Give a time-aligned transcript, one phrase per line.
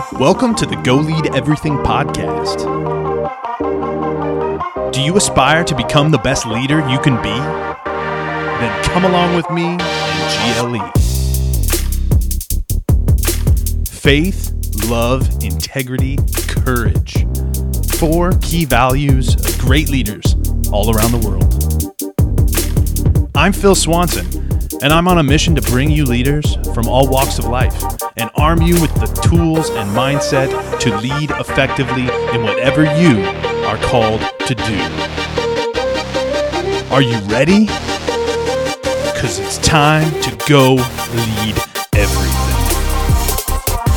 [0.00, 2.62] Welcome to the Go Lead Everything podcast.
[4.92, 7.28] Do you aspire to become the best leader you can be?
[7.28, 10.90] Then come along with me and GLE.
[13.84, 14.54] Faith,
[14.88, 16.16] love, integrity,
[16.48, 17.26] courage.
[17.98, 20.34] Four key values of great leaders
[20.72, 21.44] all around the world.
[23.34, 24.39] I'm Phil Swanson,
[24.82, 27.74] and I'm on a mission to bring you leaders from all walks of life
[28.16, 30.48] and arm you with the tools and mindset
[30.80, 32.04] to lead effectively
[32.34, 33.22] in whatever you
[33.66, 34.80] are called to do.
[36.90, 37.66] Are you ready?
[39.12, 41.56] Because it's time to go lead
[41.94, 42.56] everything.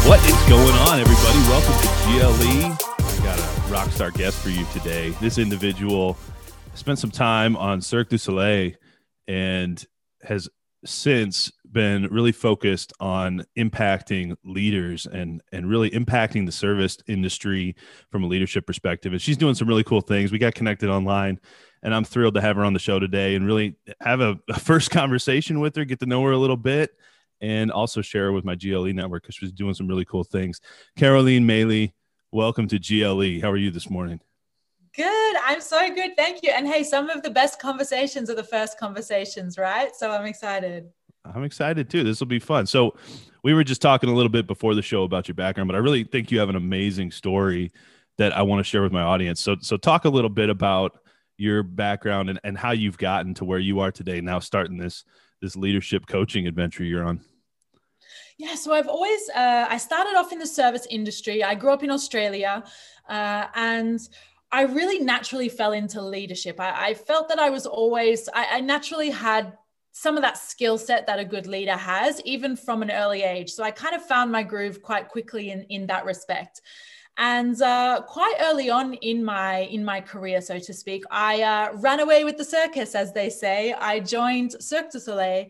[0.06, 1.40] What is going on, everybody?
[1.48, 2.76] Welcome to GLE.
[3.00, 5.12] I got a rock star guest for you today.
[5.22, 6.18] This individual
[6.76, 8.74] spent some time on Cirque du Soleil
[9.30, 9.84] and
[10.24, 10.50] has
[10.86, 17.76] since been really focused on impacting leaders and and really impacting the service industry
[18.12, 19.12] from a leadership perspective.
[19.12, 20.32] And she's doing some really cool things.
[20.32, 21.40] We got connected online
[21.84, 24.60] and i'm thrilled to have her on the show today and really have a, a
[24.60, 26.92] first conversation with her get to know her a little bit
[27.42, 30.62] and also share with my gle network because she's doing some really cool things.
[30.98, 31.92] Caroline maley
[32.32, 34.20] welcome to gle how are you this morning
[34.96, 35.36] Good.
[35.44, 36.16] I'm so good.
[36.16, 36.52] Thank you.
[36.52, 39.96] And hey, some of the best conversations are the first conversations, right?
[39.96, 40.90] So I'm excited.
[41.26, 42.04] I'm excited too.
[42.04, 42.66] This will be fun.
[42.66, 42.96] So,
[43.44, 45.80] we were just talking a little bit before the show about your background, but I
[45.80, 47.72] really think you have an amazing story
[48.18, 49.42] that I want to share with my audience.
[49.42, 51.00] So, so talk a little bit about
[51.38, 54.22] your background and, and how you've gotten to where you are today.
[54.22, 55.04] Now, starting this
[55.42, 57.20] this leadership coaching adventure you're on.
[58.38, 61.44] Yeah, so I've always uh, I started off in the service industry.
[61.44, 62.64] I grew up in Australia,
[63.10, 64.00] uh, and
[64.54, 66.60] I really naturally fell into leadership.
[66.60, 69.58] I, I felt that I was always, I, I naturally had
[69.94, 73.50] some of that skill set that a good leader has, even from an early age.
[73.52, 76.62] So I kind of found my groove quite quickly in, in that respect.
[77.18, 81.74] And uh, quite early on in my in my career, so to speak, I uh,
[81.76, 83.72] ran away with the circus, as they say.
[83.74, 85.46] I joined Cirque du Soleil,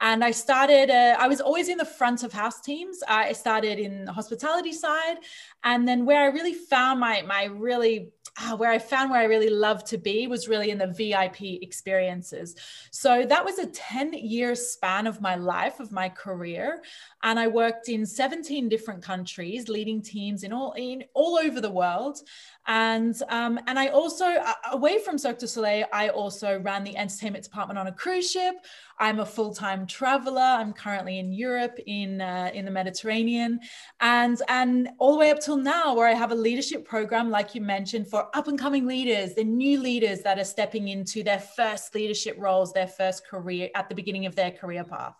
[0.00, 0.90] and I started.
[0.90, 2.98] Uh, I was always in the front of house teams.
[3.06, 5.18] I started in the hospitality side,
[5.62, 8.10] and then where I really found my my really
[8.40, 11.62] uh, where I found where I really loved to be was really in the VIP
[11.62, 12.56] experiences.
[12.90, 16.82] So that was a 10 year span of my life, of my career.
[17.24, 21.70] And I worked in 17 different countries, leading teams in all, in all over the
[21.70, 22.18] world.
[22.66, 24.26] And, um, and I also,
[24.70, 28.54] away from Cirque du Soleil, I also ran the entertainment department on a cruise ship.
[28.98, 30.40] I'm a full-time traveler.
[30.40, 33.58] I'm currently in Europe, in uh, in the Mediterranean,
[34.00, 37.54] and and all the way up till now, where I have a leadership program, like
[37.54, 42.36] you mentioned, for up-and-coming leaders, the new leaders that are stepping into their first leadership
[42.38, 45.16] roles, their first career at the beginning of their career path.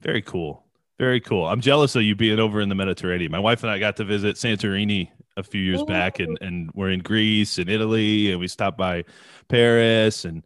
[0.00, 0.64] Very cool.
[1.00, 1.46] Very cool.
[1.46, 3.32] I'm jealous of you being over in the Mediterranean.
[3.32, 5.86] My wife and I got to visit Santorini a few years Ooh.
[5.86, 9.04] back, and and we're in Greece and Italy, and we stopped by
[9.48, 10.44] Paris and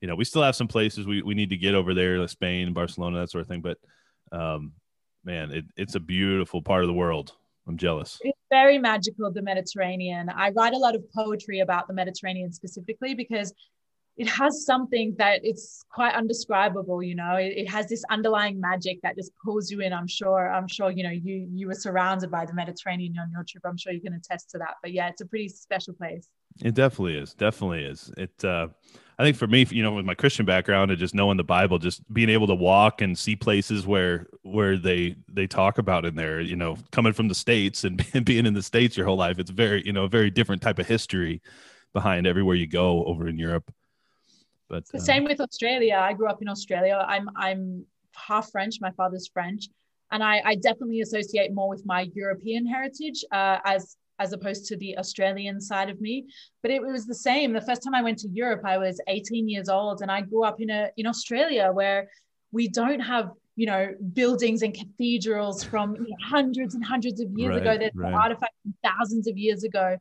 [0.00, 2.28] you know, we still have some places we, we need to get over there, like
[2.28, 3.62] Spain, Barcelona, that sort of thing.
[3.62, 3.78] But
[4.32, 4.72] um,
[5.24, 7.32] man, it, it's a beautiful part of the world.
[7.66, 8.18] I'm jealous.
[8.20, 10.28] It's very magical, the Mediterranean.
[10.28, 13.52] I write a lot of poetry about the Mediterranean specifically because
[14.16, 17.36] it has something that it's quite undescribable you know?
[17.36, 20.50] It, it, has this underlying magic that just pulls you in i'm sure.
[20.52, 23.64] I'm sure you know you you were surrounded by the mediterranean on your trip.
[23.66, 24.74] I'm sure you can attest to that.
[24.82, 26.28] But yeah it's a pretty special place.
[26.62, 27.34] It definitely is.
[27.34, 28.12] Definitely is.
[28.16, 28.68] It uh
[29.18, 31.78] I think for me, you know, with my Christian background and just knowing the Bible,
[31.78, 36.16] just being able to walk and see places where where they they talk about in
[36.16, 39.38] there, you know, coming from the states and being in the states your whole life,
[39.38, 41.40] it's very you know a very different type of history
[41.94, 43.72] behind everywhere you go over in Europe.
[44.68, 45.98] But uh, same with Australia.
[46.00, 47.04] I grew up in Australia.
[47.06, 47.84] I'm I'm
[48.14, 48.80] half French.
[48.80, 49.68] My father's French,
[50.10, 54.76] and I, I definitely associate more with my European heritage uh, as as opposed to
[54.78, 56.26] the Australian side of me.
[56.62, 57.52] But it was the same.
[57.52, 60.44] The first time I went to Europe, I was 18 years old, and I grew
[60.44, 62.08] up in a in Australia where
[62.52, 67.30] we don't have you know buildings and cathedrals from you know, hundreds and hundreds of
[67.32, 67.78] years right, ago.
[67.78, 68.12] There's right.
[68.12, 69.96] artifacts from thousands of years ago,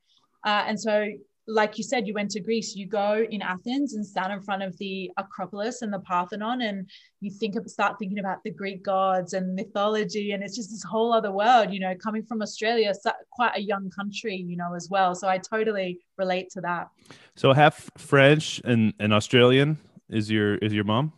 [0.45, 1.07] uh, and so
[1.47, 4.63] like you said, you went to Greece, you go in Athens and stand in front
[4.63, 6.89] of the Acropolis and the Parthenon, and
[7.21, 10.83] you think of, start thinking about the Greek gods and mythology, and it's just this
[10.83, 12.93] whole other world, you know, coming from Australia,
[13.31, 15.13] quite a young country, you know, as well.
[15.13, 16.89] So I totally relate to that.
[17.35, 19.77] So half French and, and Australian
[20.09, 21.13] is your is your mom?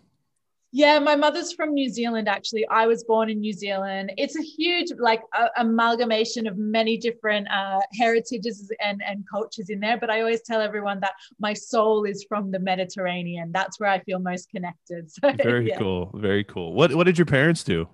[0.74, 2.68] Yeah, my mother's from New Zealand, actually.
[2.68, 4.12] I was born in New Zealand.
[4.18, 9.80] It's a huge, like, uh, amalgamation of many different uh, heritages and, and cultures in
[9.80, 9.98] there.
[9.98, 13.52] But I always tell everyone that my soul is from the Mediterranean.
[13.54, 15.10] That's where I feel most connected.
[15.18, 15.78] So, very yeah.
[15.78, 16.12] cool.
[16.14, 16.74] Very cool.
[16.74, 17.88] What, what did your parents do?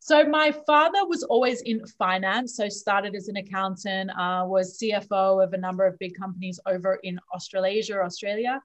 [0.00, 2.56] So my father was always in finance.
[2.56, 6.98] So started as an accountant, uh, was CFO of a number of big companies over
[7.02, 8.60] in Australasia, Australia.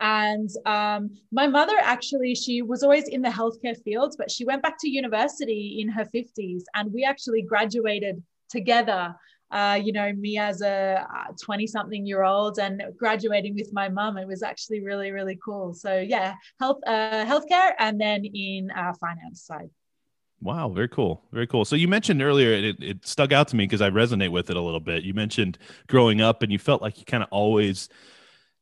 [0.00, 4.62] And um, my mother actually, she was always in the healthcare fields, but she went
[4.62, 6.62] back to university in her 50s.
[6.74, 9.14] And we actually graduated together.
[9.50, 11.06] Uh, you know, me as a
[11.40, 15.72] 20 something year old and graduating with my mum, it was actually really, really cool.
[15.72, 19.70] So, yeah, health, uh, healthcare, and then in uh, finance side.
[20.40, 21.24] Wow, very cool.
[21.32, 21.64] Very cool.
[21.64, 24.56] So you mentioned earlier, it, it stuck out to me because I resonate with it
[24.56, 25.02] a little bit.
[25.04, 25.56] You mentioned
[25.86, 27.88] growing up and you felt like you kind of always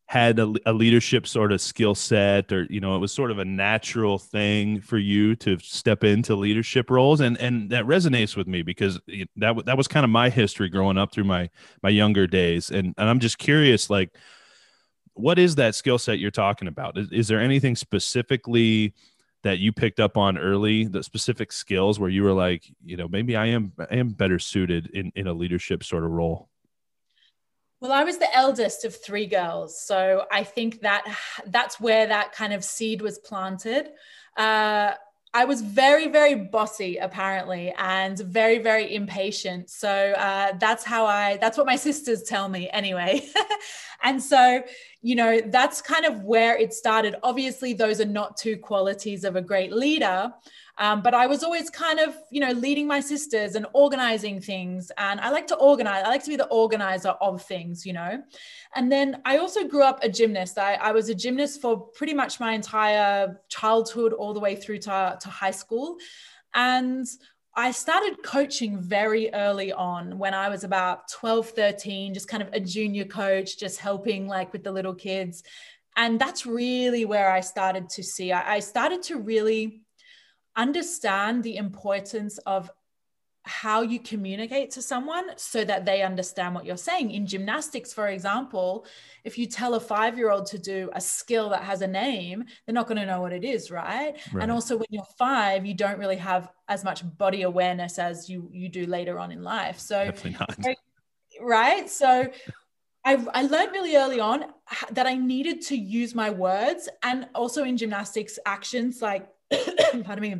[0.06, 3.38] had a, a leadership sort of skill set or, you know, it was sort of
[3.38, 7.20] a natural thing for you to step into leadership roles.
[7.20, 9.00] And, and that resonates with me because
[9.37, 11.49] that, that was kind of my history growing up through my,
[11.82, 12.70] my younger days.
[12.70, 14.10] And, and I'm just curious, like,
[15.14, 16.99] what is that skill set you're talking about?
[16.99, 18.94] Is, is there anything specifically
[19.43, 23.08] that you picked up on early the specific skills where you were like you know
[23.08, 26.49] maybe i am i am better suited in in a leadership sort of role
[27.82, 31.05] well i was the eldest of three girls so i think that
[31.49, 33.90] that's where that kind of seed was planted
[34.38, 34.93] uh,
[35.34, 39.70] I was very, very bossy, apparently, and very, very impatient.
[39.70, 43.26] So uh, that's how I, that's what my sisters tell me anyway.
[44.02, 44.62] and so,
[45.00, 47.17] you know, that's kind of where it started.
[47.23, 50.31] Obviously, those are not two qualities of a great leader.
[50.79, 54.91] Um, but I was always kind of, you know, leading my sisters and organizing things.
[54.97, 56.03] And I like to organize.
[56.05, 58.23] I like to be the organizer of things, you know.
[58.75, 60.59] And then I also grew up a gymnast.
[60.59, 64.79] I, I was a gymnast for pretty much my entire childhood, all the way through
[64.79, 65.99] to, to high school.
[66.55, 67.07] And
[67.55, 72.49] I started coaching very early on when I was about 12, 13, just kind of
[72.55, 75.43] a junior coach, just helping like with the little kids.
[75.95, 79.83] And that's really where I started to see, I, I started to really
[80.56, 82.70] understand the importance of
[83.44, 87.10] how you communicate to someone so that they understand what you're saying.
[87.10, 88.87] In gymnastics, for example,
[89.25, 92.44] if you tell a five year old to do a skill that has a name,
[92.64, 94.16] they're not going to know what it is, right?
[94.32, 94.43] right?
[94.43, 98.49] And also, when you're five, you don't really have as much body awareness as you
[98.52, 99.81] you do later on in life.
[99.81, 100.12] So,
[101.40, 101.90] right?
[101.90, 102.31] So,
[103.04, 104.44] I, I learned really early on
[104.93, 109.28] that I needed to use my words and also in gymnastics actions like
[110.04, 110.37] pardon me,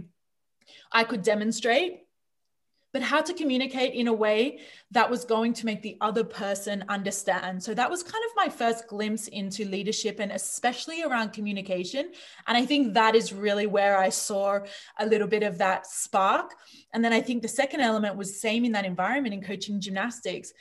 [0.90, 2.00] I could demonstrate,
[2.92, 4.58] but how to communicate in a way
[4.90, 7.62] that was going to make the other person understand.
[7.62, 12.12] So that was kind of my first glimpse into leadership and especially around communication.
[12.46, 14.60] And I think that is really where I saw
[14.98, 16.54] a little bit of that spark.
[16.92, 20.52] And then I think the second element was same in that environment in coaching gymnastics.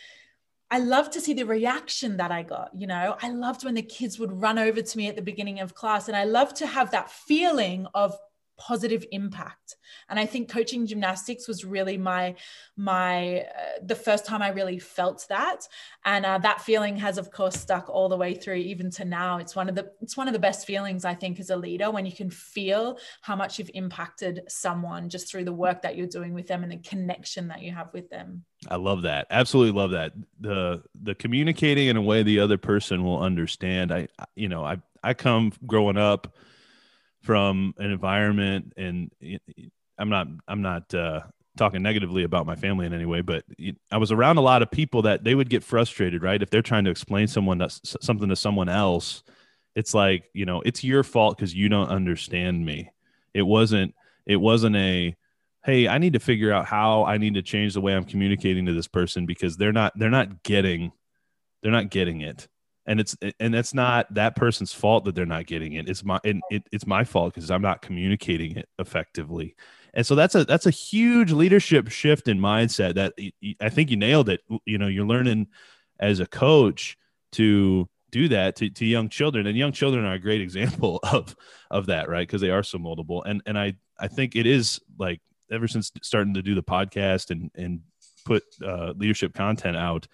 [0.73, 2.69] I love to see the reaction that I got.
[2.73, 5.59] You know, I loved when the kids would run over to me at the beginning
[5.59, 8.15] of class, and I loved to have that feeling of
[8.61, 9.75] positive impact
[10.07, 12.35] and i think coaching gymnastics was really my
[12.77, 15.67] my uh, the first time i really felt that
[16.05, 19.39] and uh, that feeling has of course stuck all the way through even to now
[19.39, 21.89] it's one of the it's one of the best feelings i think as a leader
[21.89, 26.05] when you can feel how much you've impacted someone just through the work that you're
[26.05, 29.25] doing with them and the connection that you have with them I love that.
[29.31, 30.13] Absolutely love that.
[30.39, 33.91] The the communicating in a way the other person will understand.
[33.91, 36.35] I you know, I I come growing up
[37.21, 39.11] from an environment and
[39.97, 41.21] i'm not i'm not uh,
[41.57, 43.43] talking negatively about my family in any way but
[43.91, 46.41] i was around a lot of people that they would get frustrated right?
[46.41, 49.23] If they're trying to explain someone that's something to someone else
[49.75, 52.89] it's like you know it's your fault because you don't understand me.
[53.33, 55.15] It wasn't it wasn't a
[55.63, 58.65] hey i need to figure out how i need to change the way i'm communicating
[58.65, 60.91] to this person because they're not they're not getting
[61.61, 62.47] they're not getting it
[62.85, 65.87] and it's and it's not that person's fault that they're not getting it.
[65.87, 66.37] It's my it,
[66.71, 69.55] it's my fault because i'm not communicating it effectively.
[69.93, 73.13] And so that's a that's a huge leadership shift in mindset that
[73.61, 74.41] i think you nailed it.
[74.65, 75.47] You know you're learning
[75.99, 76.97] as a coach
[77.33, 81.35] to do that to, to young children and young children are a great example of
[81.69, 82.27] of that right?
[82.27, 83.21] Because they are so moldable.
[83.25, 85.21] And and i i think it is like
[85.51, 87.81] ever since starting to do the podcast and and
[88.25, 90.07] put uh, leadership content out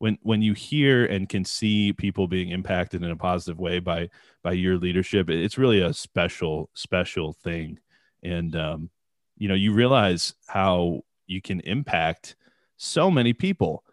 [0.00, 4.08] when when you hear and can see people being impacted in a positive way by
[4.42, 7.78] by your leadership it's really a special special thing.
[8.22, 8.90] And um,
[9.38, 12.34] you know you realize how you can impact
[12.76, 13.84] so many people.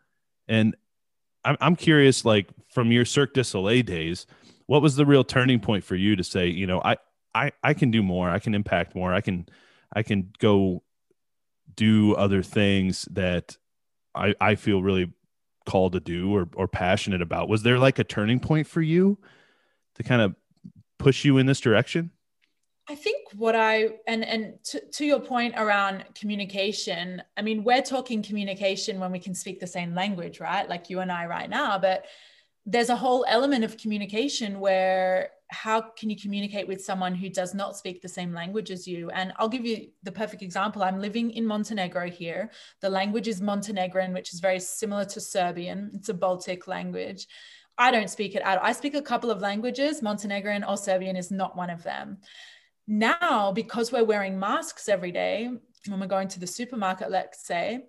[0.48, 0.76] And
[1.48, 4.28] i'm, I'm curious like from your cirque du soleil days
[4.68, 6.98] what was the real turning point for you to say you know i
[7.34, 9.48] i i can do more i can impact more i can
[9.94, 10.84] i can go
[11.76, 13.58] do other things that
[14.14, 15.12] i i feel really
[15.68, 19.18] called to do or, or passionate about was there like a turning point for you
[19.96, 20.34] to kind of
[20.98, 22.10] push you in this direction
[22.90, 27.82] I think what I and and to, to your point around communication, I mean, we're
[27.82, 30.70] talking communication when we can speak the same language, right?
[30.70, 32.06] Like you and I right now, but
[32.66, 37.54] there's a whole element of communication where how can you communicate with someone who does
[37.54, 39.10] not speak the same language as you?
[39.12, 40.84] And I'll give you the perfect example.
[40.84, 42.52] I'm living in Montenegro here.
[42.82, 45.92] The language is Montenegrin, which is very similar to Serbian.
[45.94, 47.28] It's a Baltic language.
[47.78, 48.66] I don't speak it at all.
[48.66, 50.02] I speak a couple of languages.
[50.02, 52.18] Montenegrin or Serbian is not one of them.
[52.88, 55.50] Now, because we're wearing masks every day,
[55.88, 57.86] when we're going to the supermarket, let's say,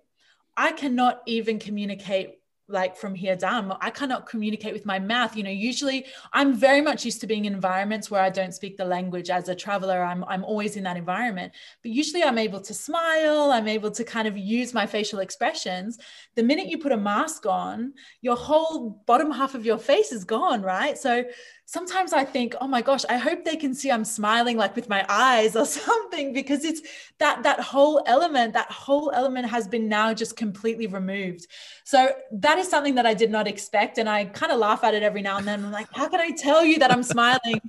[0.55, 2.38] I cannot even communicate
[2.69, 5.35] like from here down i cannot communicate with my mouth.
[5.35, 8.77] You know usually i'm very much used to being in environments where i don't speak
[8.77, 10.03] the language as a traveler.
[10.03, 11.53] I'm, I'm always in that environment.
[11.81, 13.51] But usually i'm able to smile.
[13.51, 15.97] I'm able to kind of use my facial expressions.
[16.35, 20.23] The minute you put a mask on your whole bottom half of your face is
[20.23, 20.97] gone right?
[20.97, 21.25] So
[21.71, 24.89] sometimes I think, oh my gosh, I hope they can see I'm smiling like with
[24.89, 26.81] my eyes or something because it's
[27.19, 31.45] that that whole element, that whole element has been now just completely removed.
[31.83, 33.99] So that is something that I did not expect.
[33.99, 35.63] And I kind of laugh at it every now and then.
[35.63, 37.61] I'm like, how can I tell you that I'm smiling?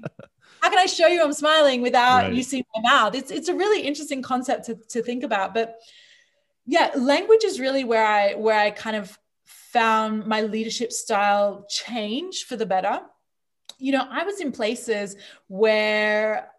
[0.63, 2.33] How can I show you I'm smiling without right.
[2.33, 3.15] you seeing my mouth?
[3.15, 5.53] It's it's a really interesting concept to, to think about.
[5.53, 5.77] But
[6.65, 12.45] yeah, language is really where I where I kind of found my leadership style change
[12.45, 13.01] for the better
[13.81, 15.17] you know, I was in places
[15.49, 16.51] where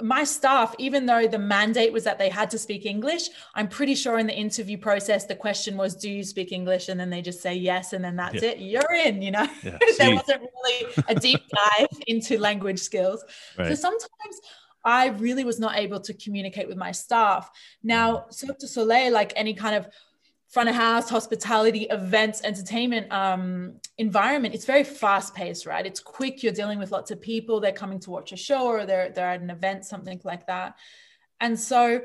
[0.00, 3.94] my staff, even though the mandate was that they had to speak English, I'm pretty
[3.94, 6.88] sure in the interview process, the question was, Do you speak English?
[6.88, 7.92] And then they just say yes.
[7.92, 8.50] And then that's yeah.
[8.50, 8.58] it.
[8.58, 9.78] You're in, you know, yeah.
[9.98, 13.24] there wasn't really a deep dive into language skills.
[13.58, 13.68] Right.
[13.68, 14.40] So sometimes
[14.84, 17.50] I really was not able to communicate with my staff.
[17.82, 18.34] Now, mm.
[18.34, 19.86] Cirque du Soleil, like any kind of
[20.52, 25.86] front of house, hospitality, events, entertainment um, environment, it's very fast paced, right?
[25.86, 26.42] It's quick.
[26.42, 27.58] You're dealing with lots of people.
[27.58, 30.74] They're coming to watch a show or they're, they're at an event, something like that.
[31.40, 32.02] And so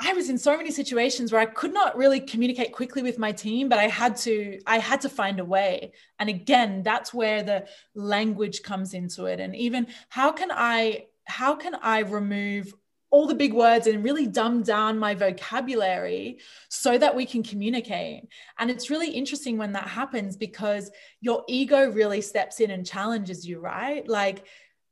[0.00, 3.30] I was in so many situations where I could not really communicate quickly with my
[3.30, 5.92] team, but I had to, I had to find a way.
[6.18, 9.38] And again, that's where the language comes into it.
[9.38, 12.74] And even how can I, how can I remove
[13.14, 18.24] all the big words and really dumb down my vocabulary so that we can communicate.
[18.58, 20.90] And it's really interesting when that happens because
[21.20, 24.04] your ego really steps in and challenges you, right?
[24.08, 24.38] Like,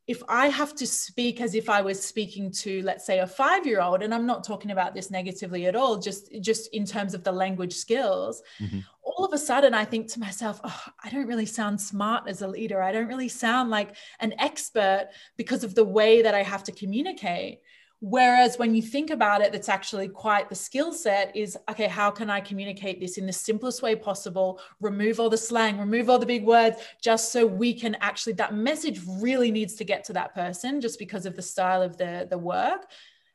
[0.07, 4.01] if I have to speak as if I was speaking to, let's say, a five-year-old,
[4.03, 7.31] and I'm not talking about this negatively at all, just just in terms of the
[7.31, 8.79] language skills, mm-hmm.
[9.01, 12.41] all of a sudden I think to myself, oh, I don't really sound smart as
[12.41, 12.81] a leader.
[12.81, 16.73] I don't really sound like an expert because of the way that I have to
[16.81, 17.59] communicate.
[18.05, 22.11] Whereas when you think about it, that's actually quite the skill set is okay, how
[22.11, 24.59] can I communicate this in the simplest way possible?
[24.81, 28.53] Remove all the slang, remove all the big words, just so we can actually, that
[28.53, 32.27] message really needs to get to that person just because of the style of the,
[32.29, 32.87] the work.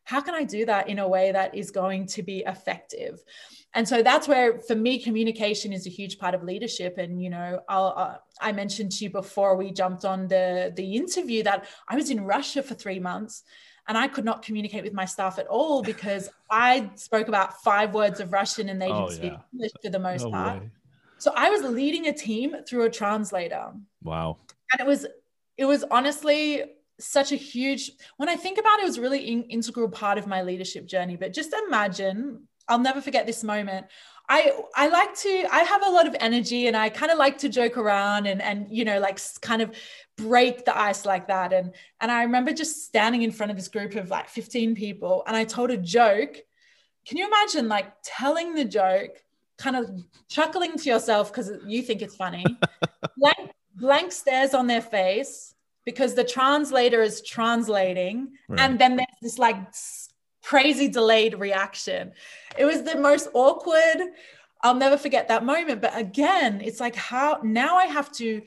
[0.04, 3.24] How can I do that in a way that is going to be effective?
[3.72, 6.98] And so that's where, for me, communication is a huge part of leadership.
[6.98, 11.42] And you know, uh, I mentioned to you before we jumped on the the interview
[11.44, 13.44] that I was in Russia for three months,
[13.88, 17.94] and I could not communicate with my staff at all because I spoke about five
[17.94, 19.38] words of Russian and they didn't oh, speak yeah.
[19.52, 20.60] English for the most no part.
[20.60, 20.70] Way.
[21.16, 23.72] So I was leading a team through a translator.
[24.02, 24.36] Wow.
[24.72, 25.06] And it was
[25.56, 26.64] it was honestly
[27.00, 30.26] such a huge when I think about it, it was really in, integral part of
[30.26, 31.16] my leadership journey.
[31.16, 33.86] But just imagine, I'll never forget this moment.
[34.28, 37.38] I I like to I have a lot of energy and I kind of like
[37.38, 39.74] to joke around and and you know like kind of
[40.16, 43.68] break the ice like that and and I remember just standing in front of this
[43.68, 46.36] group of like 15 people and I told a joke.
[47.06, 49.16] Can you imagine like telling the joke,
[49.56, 49.90] kind of
[50.28, 52.44] chuckling to yourself because you think it's funny,
[53.16, 55.54] blank, blank stares on their face
[55.86, 58.60] because the translator is translating right.
[58.60, 59.56] and then there's this like
[60.48, 62.10] crazy delayed reaction.
[62.56, 63.98] It was the most awkward.
[64.62, 65.82] I'll never forget that moment.
[65.82, 68.40] But again, it's like how now I have to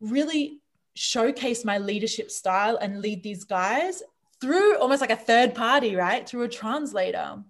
[0.00, 0.60] really
[0.94, 4.00] showcase my leadership style and lead these guys
[4.40, 6.24] through almost like a third party, right?
[6.28, 7.42] Through a translator.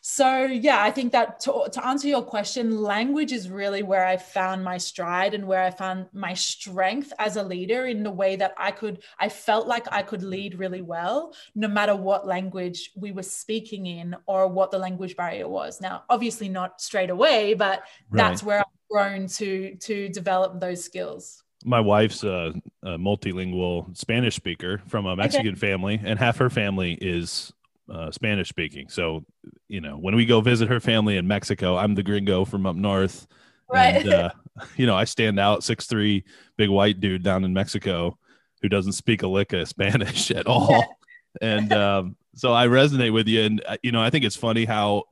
[0.00, 4.16] So, yeah, I think that to, to answer your question, language is really where I
[4.16, 8.36] found my stride and where I found my strength as a leader in the way
[8.36, 12.92] that I could, I felt like I could lead really well, no matter what language
[12.94, 15.80] we were speaking in or what the language barrier was.
[15.80, 18.18] Now, obviously not straight away, but right.
[18.28, 24.36] that's where I've grown to to develop those skills my wife's a, a, multilingual Spanish
[24.36, 25.58] speaker from a Mexican okay.
[25.58, 27.52] family, and half her family is
[27.92, 28.88] uh, Spanish speaking.
[28.88, 29.24] So,
[29.68, 32.76] you know, when we go visit her family in Mexico, I'm the gringo from up
[32.76, 33.26] north.
[33.68, 33.96] Right.
[33.96, 34.30] And, uh,
[34.76, 36.24] you know, I stand out six three,
[36.56, 38.18] big white dude down in Mexico
[38.62, 40.96] who doesn't speak a lick of Spanish at all.
[41.40, 43.42] and um, so I resonate with you.
[43.42, 45.04] And uh, you know, I think it's funny how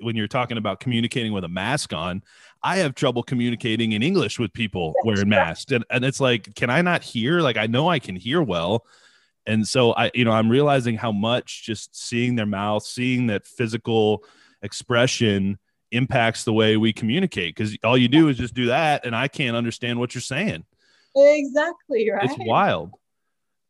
[0.00, 2.22] when you're talking about communicating with a mask on,
[2.62, 6.70] I have trouble communicating in English with people wearing masks, and and it's like, can
[6.70, 7.40] I not hear?
[7.40, 8.84] Like I know I can hear well.
[9.48, 13.46] And so I, you know, I'm realizing how much just seeing their mouth, seeing that
[13.46, 14.22] physical
[14.62, 15.58] expression
[15.90, 19.26] impacts the way we communicate because all you do is just do that and i
[19.26, 20.64] can't understand what you're saying.
[21.16, 22.24] Exactly right?
[22.24, 22.92] it's wild.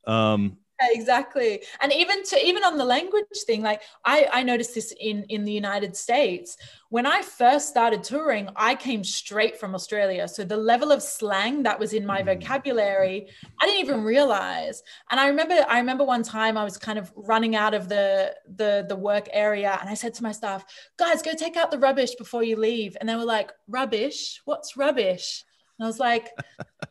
[0.04, 1.62] Um exactly.
[1.80, 5.44] And even to even on the language thing like i i noticed this in in
[5.44, 6.56] the united states.
[6.90, 10.28] When i first started touring i came straight from australia.
[10.28, 12.26] So the level of slang that was in my mm.
[12.26, 13.28] vocabulary
[13.60, 14.82] i didn't even realize.
[15.10, 18.34] And i remember i remember one time i was kind of running out of the
[18.56, 20.64] the the work area and i said to my staff
[20.96, 22.96] guys go take out the rubbish before you leave.
[23.00, 24.40] And they were like rubbish?
[24.44, 25.44] What's rubbish?
[25.78, 26.30] And I was like,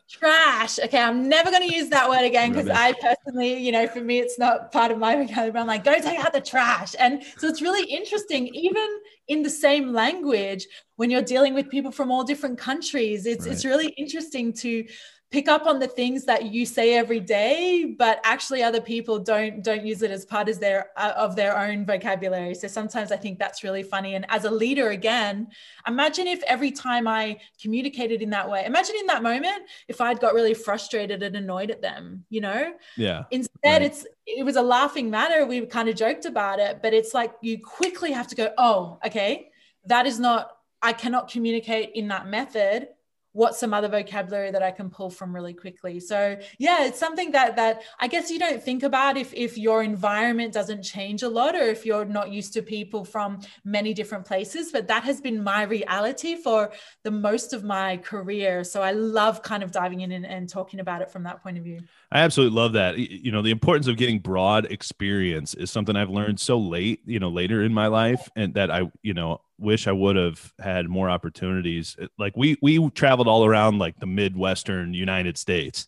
[0.09, 0.79] trash.
[0.79, 4.01] Okay, I'm never going to use that word again because I personally, you know, for
[4.01, 5.59] me, it's not part of my vocabulary.
[5.59, 6.95] I'm like, go take out the trash.
[6.99, 8.87] And so it's really interesting, even
[9.27, 13.53] in the same language, when you're dealing with people from all different countries, it's right.
[13.53, 14.85] it's really interesting to
[15.29, 19.61] pick up on the things that you say every day but actually other people don't
[19.61, 22.55] don't use it as part of their uh, of their own vocabulary.
[22.55, 24.15] So sometimes i think that's really funny.
[24.15, 25.47] And as a leader again
[25.85, 30.19] imagine if every time i communicated in that way imagine in that moment if i'd
[30.19, 32.73] got really frustrated and annoyed at them you know?
[32.95, 33.81] Yeah instead right.
[33.81, 35.45] it's it was a laughing matter.
[35.45, 38.99] We kind of joked about it but it's like you quickly have to go oh
[39.05, 39.49] okay
[39.85, 42.89] that is not I cannot communicate in that method
[43.37, 45.99] what's some other vocabulary that I can pull from really quickly.
[45.99, 49.83] So yeah, it's something that that I guess you don't think about if if your
[49.83, 54.25] environment doesn't change a lot or if you're not used to people from many different
[54.25, 54.71] places.
[54.71, 56.71] But that has been my reality for
[57.03, 58.63] the most of my career.
[58.63, 61.59] So I love kind of diving in and, and talking about it from that point
[61.59, 61.81] of view.
[62.11, 62.97] I absolutely love that.
[62.97, 67.19] You know, the importance of getting broad experience is something I've learned so late, you
[67.19, 70.87] know, later in my life and that I, you know, wish I would have had
[70.87, 71.97] more opportunities.
[72.17, 75.87] Like we we traveled all around like the midwestern United States,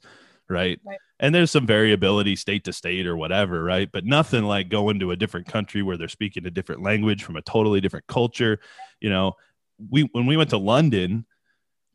[0.49, 0.79] right?
[0.85, 0.97] right?
[1.21, 3.89] And there's some variability state to state or whatever, right?
[3.89, 7.37] But nothing like going to a different country where they're speaking a different language from
[7.37, 8.59] a totally different culture.
[8.99, 9.35] You know,
[9.89, 11.25] we when we went to London,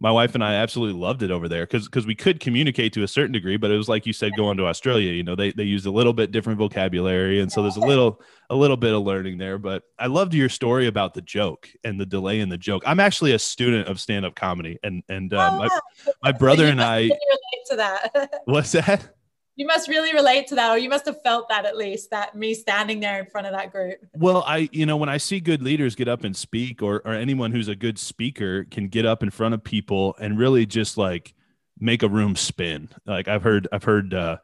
[0.05, 3.05] my wife and I absolutely loved it over there because because we could communicate to
[3.05, 5.51] a certain degree, but it was like you said, going to Australia, you know, they
[5.53, 8.93] they used a little bit different vocabulary, and so there's a little a little bit
[8.93, 9.57] of learning there.
[9.57, 12.83] But I loved your story about the joke and the delay in the joke.
[12.85, 16.67] I'm actually a student of stand up comedy, and and uh, oh, my, my brother
[16.67, 18.43] and I to that.
[18.45, 19.09] what's that?
[19.57, 22.35] You must really relate to that or you must have felt that at least that
[22.35, 23.99] me standing there in front of that group.
[24.15, 27.13] Well i you know when i see good leaders get up and speak or or
[27.13, 30.97] anyone who's a good speaker can get up in front of people and really just
[30.99, 31.35] like
[31.79, 32.89] make a room spin.
[33.07, 34.39] Like i've heard i've heard uh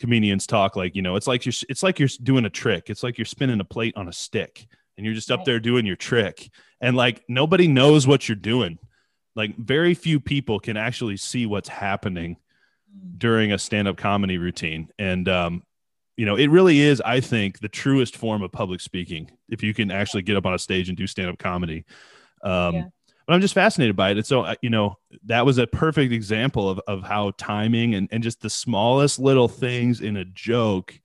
[0.00, 2.90] comedians talk like you know it's like you're it's like you're doing a trick.
[2.90, 5.86] It's like you're spinning a plate on a stick and you're just up there doing
[5.86, 6.50] your trick.
[6.80, 8.78] And like nobody knows what you're doing.
[9.34, 12.36] Like very few people can actually see what's happening
[13.18, 14.88] during a stand-up comedy routine.
[14.98, 15.62] And um,
[16.16, 19.72] you know it really is i think the truest form of public speaking if you
[19.74, 21.84] can actually get up on a stage and do stand-up comedy.
[22.42, 22.84] Um, yeah.
[23.26, 24.18] but i'm just fascinated by it.
[24.18, 28.08] And so uh, you know that was a perfect example of, of how timing and,
[28.12, 30.98] and just the smallest little things in a joke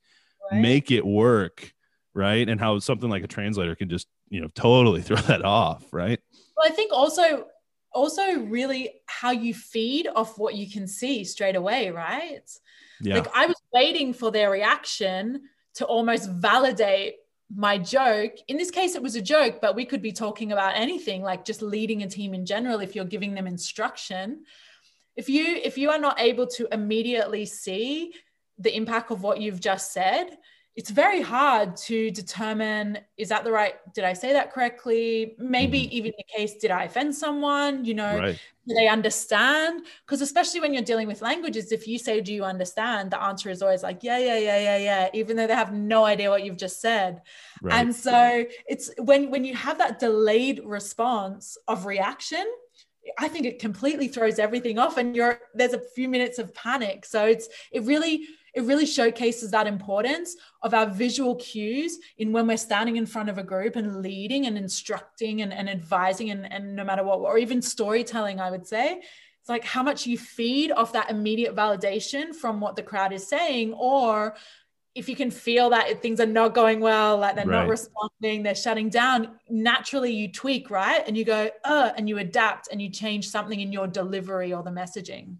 [0.52, 0.62] right.
[0.62, 1.73] make it work
[2.13, 2.50] right?
[2.50, 6.19] And how something like a translator can just you know totally throw that off right?
[6.56, 7.45] Well i think also
[7.93, 12.50] also really how you feed off what you can see straight away, right?
[13.02, 13.15] Yeah.
[13.15, 15.43] Like I was waiting for their reaction
[15.76, 17.15] to almost validate
[17.54, 18.34] my joke.
[18.47, 21.45] In this case, it was a joke, but we could be talking about anything, like
[21.45, 24.43] just leading a team in general if you're giving them instruction.
[25.15, 28.13] If you if you are not able to immediately see
[28.60, 30.38] the impact of what you've just said,
[30.78, 35.82] it's very hard to determine is that the right did i say that correctly maybe
[35.82, 35.94] mm-hmm.
[35.94, 38.40] even the case did i offend someone you know right.
[38.68, 42.46] do they understand because especially when you're dealing with languages if you say do you
[42.46, 45.74] understand the answer is always like yeah yeah yeah yeah yeah even though they have
[45.74, 47.22] no idea what you've just said
[47.63, 47.82] right.
[47.82, 52.46] and so it's when when you have that delayed response of reaction
[53.18, 57.06] I think it completely throws everything off and you're there's a few minutes of panic.
[57.06, 62.48] So it's it really it really showcases that importance of our visual cues in when
[62.48, 66.52] we're standing in front of a group and leading and instructing and, and advising and,
[66.52, 69.00] and no matter what, or even storytelling, I would say.
[69.39, 73.28] It's like how much you feed off that immediate validation from what the crowd is
[73.28, 74.36] saying, or
[74.96, 77.60] if you can feel that things are not going well, like they're right.
[77.60, 81.04] not responding, they're shutting down, naturally you tweak, right?
[81.06, 84.63] And you go, uh, and you adapt and you change something in your delivery or
[84.63, 85.36] the messaging.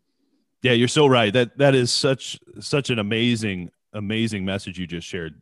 [0.63, 1.32] Yeah, you're so right.
[1.34, 5.41] That that is such such an amazing amazing message you just shared.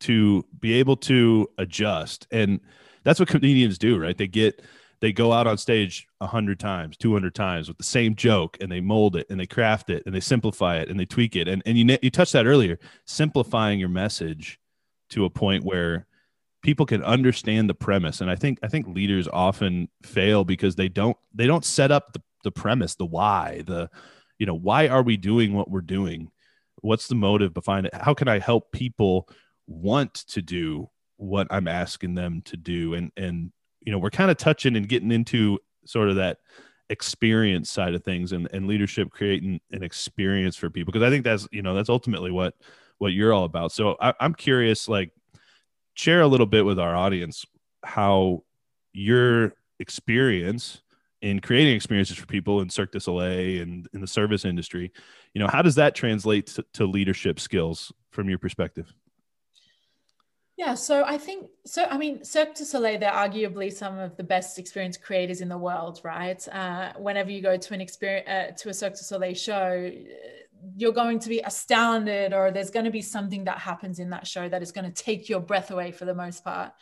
[0.00, 2.60] to be able to adjust and
[3.02, 4.62] that's what comedians do right they get
[5.00, 8.80] they go out on stage 100 times 200 times with the same joke and they
[8.80, 11.62] mold it and they craft it and they simplify it and they tweak it and,
[11.66, 14.60] and you, you touched that earlier simplifying your message
[15.10, 16.06] to a point where
[16.62, 20.88] people can understand the premise and i think i think leaders often fail because they
[20.88, 23.90] don't they don't set up the, the premise the why the
[24.38, 26.30] you know why are we doing what we're doing?
[26.80, 27.94] What's the motive behind it?
[27.94, 29.28] How can i help people
[29.66, 32.94] want to do what i'm asking them to do?
[32.94, 36.38] And and you know we're kind of touching and getting into sort of that
[36.90, 40.92] experience side of things and, and leadership creating an experience for people.
[40.92, 42.54] Because i think that's you know that's ultimately what
[42.98, 43.72] what you're all about.
[43.72, 45.12] So I, i'm curious like
[45.94, 47.44] share a little bit with our audience
[47.84, 48.44] how
[48.92, 50.82] your experience
[51.22, 54.92] in creating experiences for people in Cirque du Soleil and in the service industry,
[55.34, 58.92] you know, how does that translate to, to leadership skills from your perspective?
[60.56, 61.84] Yeah, so I think so.
[61.84, 65.56] I mean, Cirque du Soleil, they're arguably some of the best experience creators in the
[65.56, 66.46] world, right?
[66.48, 69.88] Uh, whenever you go to an experience uh, to a Cirque du Soleil show,
[70.76, 74.26] you're going to be astounded, or there's going to be something that happens in that
[74.26, 76.72] show that is going to take your breath away for the most part.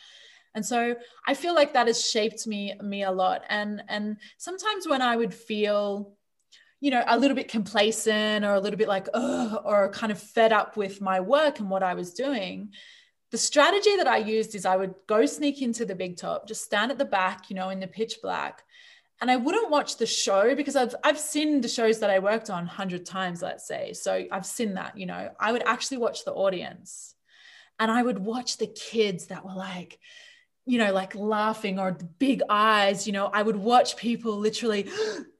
[0.57, 3.43] And so I feel like that has shaped me me a lot.
[3.47, 6.13] And and sometimes when I would feel
[6.79, 10.21] you know, a little bit complacent or a little bit like, oh, or kind of
[10.21, 12.71] fed up with my work and what I was doing
[13.31, 16.63] the strategy that I used is I would go sneak into the big top, just
[16.63, 18.63] stand at the back, you know, in the pitch black.
[19.19, 22.49] And I wouldn't watch the show because I've I've seen the shows that I worked
[22.49, 23.93] on hundred times, let's say.
[23.93, 25.31] So I've seen that, you know.
[25.39, 27.15] I would actually watch the audience.
[27.79, 29.99] And I would watch the kids that were like,
[30.67, 34.89] you know, like laughing or big eyes, you know, I would watch people literally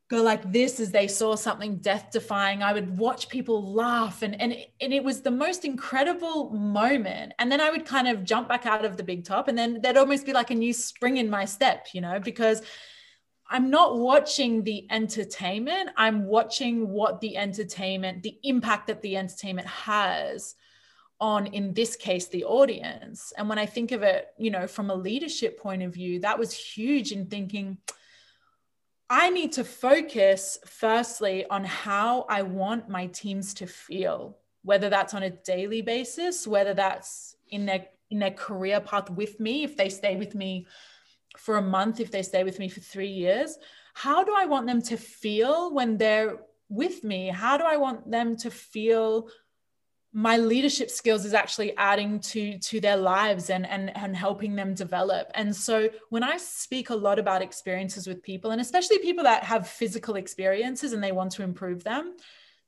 [0.09, 4.39] go like this as they saw something death defying i would watch people laugh and
[4.39, 7.33] and and it was the most incredible moment.
[7.39, 9.81] And then i would kind of jump back out of the big top and then
[9.81, 12.61] there'd almost be like a new spring in my step you know because
[13.49, 15.89] i'm not watching the entertainment.
[15.97, 20.55] I'm watching what the entertainment the impact that the entertainment has
[21.19, 24.89] on in this case the audience and when i think of it you know from
[24.89, 27.77] a leadership point of view that was huge in thinking
[29.09, 35.13] I need to focus firstly on how I want my teams to feel, whether that's
[35.13, 39.75] on a daily basis, whether that's in their in their career path with me, if
[39.75, 40.65] they stay with me
[41.37, 43.57] for a month, if they stay with me for 3 years,
[43.93, 47.27] how do I want them to feel when they're with me?
[47.27, 49.29] How do I want them to feel
[50.13, 54.73] my leadership skills is actually adding to to their lives and and and helping them
[54.73, 55.29] develop.
[55.35, 59.43] And so when i speak a lot about experiences with people and especially people that
[59.43, 62.15] have physical experiences and they want to improve them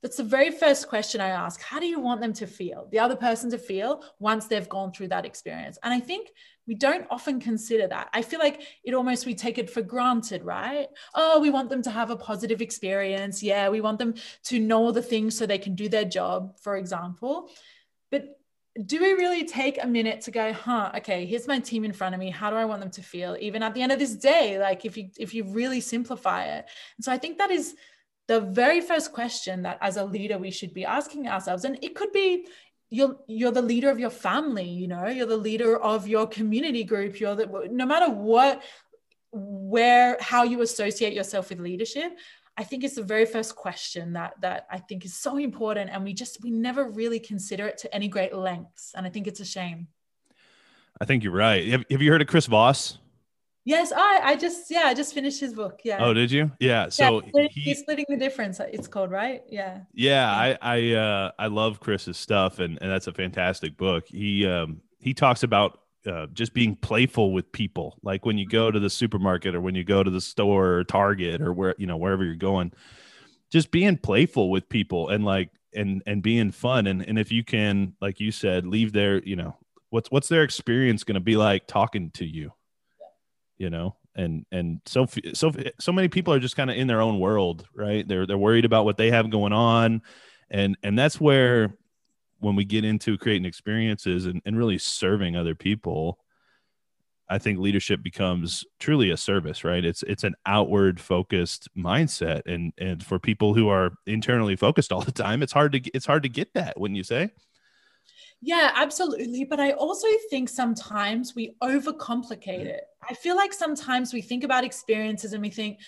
[0.01, 2.87] that's the very first question i ask how do you want them to feel?
[2.91, 5.77] The other person to feel once they've gone through that experience.
[5.83, 6.29] And i think
[6.69, 8.09] we don't often consider that.
[8.13, 10.87] I feel like it almost we take it for granted, right?
[11.15, 13.41] Oh, we want them to have a positive experience.
[13.41, 16.77] Yeah, we want them to know the things so they can do their job, for
[16.77, 17.49] example.
[18.11, 18.39] But
[18.85, 22.13] do we really take a minute to go, huh, okay, here's my team in front
[22.13, 22.29] of me.
[22.29, 23.35] How do I want them to feel?
[23.39, 26.65] Even at the end of this day, like if you if you really simplify it.
[26.97, 27.75] And so I think that is
[28.27, 31.95] the very first question that as a leader we should be asking ourselves and it
[31.95, 32.45] could be
[32.89, 36.83] you're you're the leader of your family you know you're the leader of your community
[36.83, 37.19] group.
[37.19, 38.63] You're the no matter what
[39.31, 42.17] where how you associate yourself with leadership
[42.57, 46.03] i think it's the very first question that that i think is so important and
[46.03, 49.39] we just we never really consider it to any great lengths and i think it's
[49.39, 49.87] a shame.
[51.01, 51.65] I think you're right.
[51.67, 52.97] Have, have you heard of chris voss
[53.65, 55.81] Yes, I I just yeah I just finished his book.
[55.83, 55.97] Yeah.
[55.99, 56.51] Oh, did you?
[56.59, 56.89] Yeah.
[56.89, 58.59] So yeah, he, he's splitting the difference.
[58.59, 59.43] It's called right.
[59.49, 59.81] Yeah.
[59.93, 64.05] Yeah, I I uh, I love Chris's stuff, and and that's a fantastic book.
[64.07, 68.71] He um he talks about uh, just being playful with people, like when you go
[68.71, 71.85] to the supermarket or when you go to the store or Target or where you
[71.85, 72.71] know wherever you're going,
[73.51, 77.43] just being playful with people and like and and being fun and and if you
[77.43, 79.55] can like you said leave their you know
[79.89, 82.51] what's what's their experience going to be like talking to you
[83.59, 87.01] you know and and so so so many people are just kind of in their
[87.01, 88.07] own world right?
[88.07, 90.01] They're they're worried about what they have going on.
[90.49, 91.75] And and that's where
[92.39, 96.19] when we get into creating experiences and, and really serving other people
[97.29, 99.85] i think leadership becomes truly a service right?
[99.85, 102.41] It's it's an outward focused mindset.
[102.45, 106.05] And and for people who are internally focused all the time it's hard to it's
[106.05, 107.29] hard to get that wouldn't you say
[108.41, 109.43] yeah, absolutely.
[109.43, 112.67] But I also think sometimes we overcomplicate mm-hmm.
[112.67, 112.83] it.
[113.07, 115.79] I feel like sometimes we think about experiences and we think,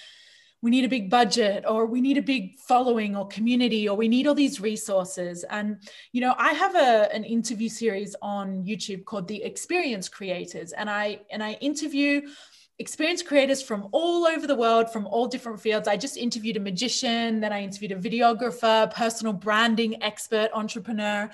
[0.61, 4.07] we need a big budget or we need a big following or community or we
[4.07, 5.77] need all these resources and
[6.11, 10.89] you know i have a, an interview series on youtube called the experience creators and
[10.89, 12.21] i and i interview
[12.79, 16.59] experience creators from all over the world from all different fields i just interviewed a
[16.59, 21.29] magician then i interviewed a videographer personal branding expert entrepreneur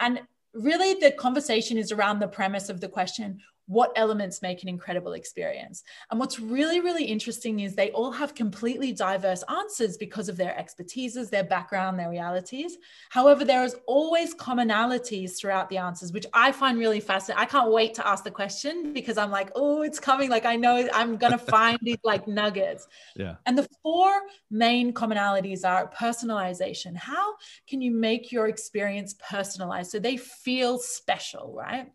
[0.00, 0.20] and
[0.58, 5.12] really the conversation is around the premise of the question what elements make an incredible
[5.12, 5.84] experience.
[6.10, 10.56] And what's really, really interesting is they all have completely diverse answers because of their
[10.58, 12.78] expertises, their background, their realities.
[13.10, 17.42] However, there is always commonalities throughout the answers, which I find really fascinating.
[17.42, 20.30] I can't wait to ask the question because I'm like, oh, it's coming.
[20.30, 22.88] Like I know I'm gonna find these like nuggets.
[23.16, 23.34] Yeah.
[23.44, 24.10] And the four
[24.50, 26.96] main commonalities are personalization.
[26.96, 27.34] How
[27.66, 31.92] can you make your experience personalized so they feel special, right?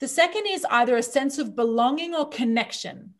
[0.00, 3.14] The second is either a sense of belonging or connection.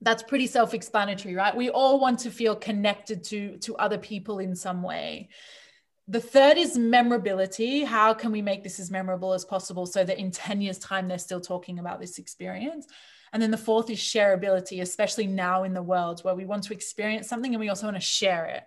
[0.00, 1.56] That's pretty self explanatory, right?
[1.56, 5.28] We all want to feel connected to, to other people in some way.
[6.06, 7.84] The third is memorability.
[7.84, 11.08] How can we make this as memorable as possible so that in 10 years' time,
[11.08, 12.86] they're still talking about this experience?
[13.32, 16.72] And then the fourth is shareability, especially now in the world where we want to
[16.72, 18.62] experience something and we also want to share it.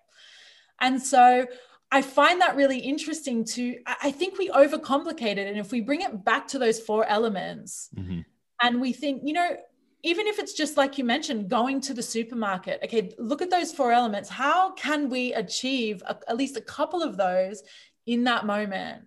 [0.80, 1.48] And so
[1.92, 5.48] I find that really interesting to, I think we overcomplicate it.
[5.48, 8.22] And if we bring it back to those four elements mm-hmm.
[8.62, 9.58] and we think, you know,
[10.04, 13.72] even if it's just like you mentioned, going to the supermarket, okay, look at those
[13.72, 14.30] four elements.
[14.30, 17.62] How can we achieve a, at least a couple of those
[18.06, 19.04] in that moment?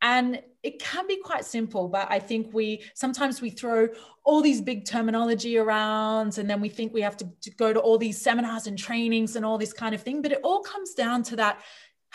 [0.00, 3.88] And it can be quite simple, but I think we sometimes we throw
[4.24, 7.80] all these big terminology around and then we think we have to, to go to
[7.80, 10.22] all these seminars and trainings and all this kind of thing.
[10.22, 11.60] But it all comes down to that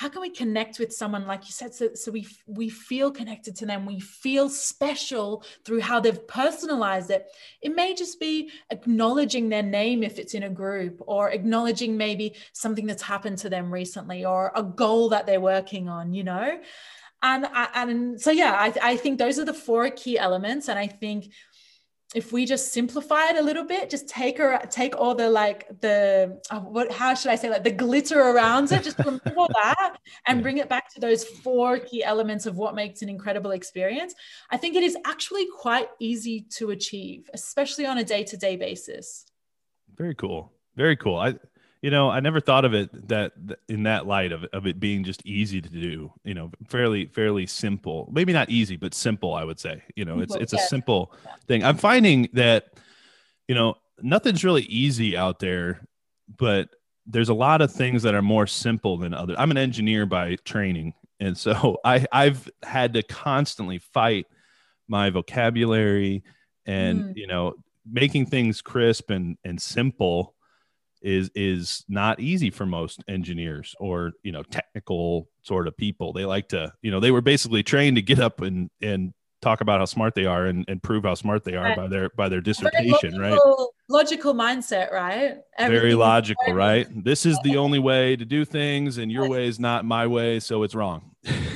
[0.02, 3.56] how can we connect with someone like you said so, so we we feel connected
[3.58, 3.86] to them.
[3.86, 7.28] We feel special through how they've personalized it.
[7.62, 12.34] It may just be acknowledging their name if it's in a group or acknowledging maybe
[12.52, 16.60] something that's happened to them recently or a goal that they're working on you know?
[17.22, 20.68] And and so yeah I, I think those are the four key elements.
[20.68, 21.32] And i think
[22.14, 25.68] if we just simplify it a little bit, just take her, take all the like
[25.80, 26.92] the uh, what?
[26.92, 28.84] How should I say like the glitter around it?
[28.84, 29.98] Just remove all that
[30.28, 34.14] and bring it back to those four key elements of what makes an incredible experience.
[34.50, 39.26] I think it is actually quite easy to achieve, especially on a day-to-day basis.
[39.96, 40.52] Very cool.
[40.76, 41.18] Very cool.
[41.18, 41.36] I
[41.82, 43.34] you know i never thought of it that
[43.68, 47.46] in that light of, of it being just easy to do you know fairly fairly
[47.46, 48.10] simple.
[48.14, 51.14] Maybe not easy but simple i would say you know it's it's a simple
[51.48, 51.64] thing.
[51.64, 52.74] I'm finding that
[53.48, 55.82] you know nothing's really easy out there
[56.38, 56.70] but
[57.06, 60.36] there's a lot of things that are more simple than others i'm an engineer by
[60.46, 64.26] training and so i i've had to constantly fight
[64.88, 66.24] my vocabulary
[66.66, 67.14] and mm.
[67.18, 67.54] you know
[67.90, 70.36] making things crisp and and simple
[71.02, 76.14] is is not easy for most engineers or you know technical sort of people.
[76.14, 79.62] They like to you know they were basically trained to get up and and talk
[79.62, 81.78] about how smart they are and, and prove how smart they are right.
[81.78, 83.68] by their by their dissertation logical, right?
[83.90, 85.38] logical mindset right?
[85.58, 86.88] Everything very logical right?
[87.04, 90.40] This is the only way to do things and your way is not my way
[90.40, 91.12] so it's wrong.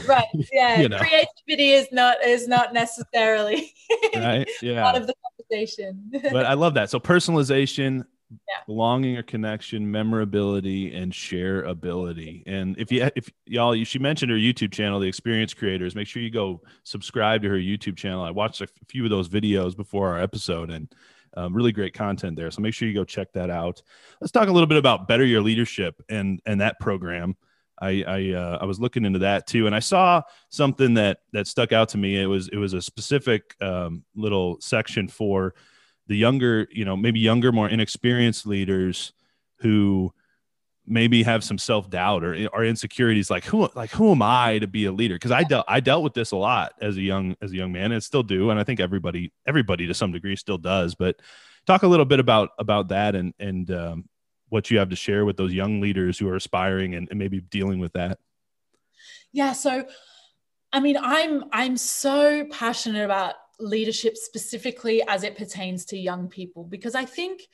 [0.07, 0.81] Right yeah.
[0.81, 0.97] You know.
[0.97, 3.71] creativity is not is not necessarily
[4.15, 4.83] right yeah.
[4.83, 6.11] part of the conversation.
[6.31, 6.89] But i love that.
[6.89, 8.63] So personalization yeah.
[8.65, 12.43] belonging or connection, memorability, and shareability.
[12.45, 16.21] And if you if y'all she mentioned her YouTube channel, the Experience Creators, make sure
[16.21, 18.23] you go subscribe to her YouTube channel.
[18.23, 20.93] I watched a few of those videos before our episode and
[21.37, 22.49] um, really great content there.
[22.51, 23.81] So make sure you go check that out.
[24.21, 27.35] Let's talk a little bit about Better Your Leadership and and that program.
[27.81, 31.47] I I, uh, I was looking into that too, and I saw something that that
[31.47, 32.19] stuck out to me.
[32.21, 35.53] It was it was a specific um, little section for
[36.07, 39.13] the younger, you know, maybe younger, more inexperienced leaders
[39.59, 40.13] who
[40.87, 44.67] maybe have some self doubt or, or insecurities like who like who am I to
[44.67, 45.15] be a leader?
[45.15, 47.71] Because I dealt I dealt with this a lot as a young as a young
[47.71, 50.95] man and still do, and I think everybody everybody to some degree still does.
[50.95, 51.19] But
[51.65, 54.09] talk a little bit about about that and and um,
[54.49, 57.41] what you have to share with those young leaders who are aspiring and, and maybe
[57.41, 58.19] dealing with that.
[59.31, 59.85] Yeah, so
[60.71, 66.63] I mean, I'm I'm so passionate about leadership specifically as it pertains to young people
[66.63, 67.47] because I think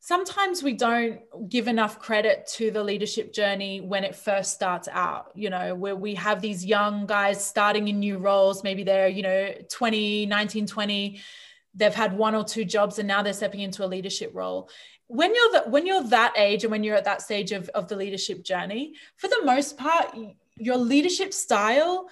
[0.00, 5.32] sometimes we don't give enough credit to the leadership journey when it first starts out
[5.34, 8.62] you know where we have these young guys starting in new roles.
[8.62, 11.20] Maybe they're you know 20 19 20
[11.74, 14.68] they've had one or two jobs and now they're stepping into a leadership role.
[15.08, 17.88] When you're the, when you're that age and when you're at that stage of, of
[17.88, 20.16] the leadership journey for the most part
[20.56, 22.08] your leadership style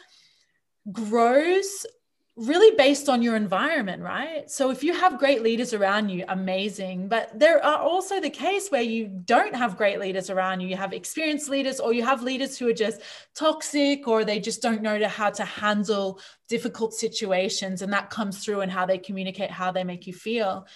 [0.91, 1.87] grows
[2.35, 4.51] really based on your environment, right?
[4.51, 7.09] So if you have great leaders around you, amazing.
[7.09, 10.69] But there are also the case where you don't have great leaders around you.
[10.69, 13.03] You have experienced leaders, or you have leaders who are just
[13.35, 17.83] toxic, or they just don't know how to handle difficult situations.
[17.83, 20.67] And that comes through in how they communicate, how they make you feel.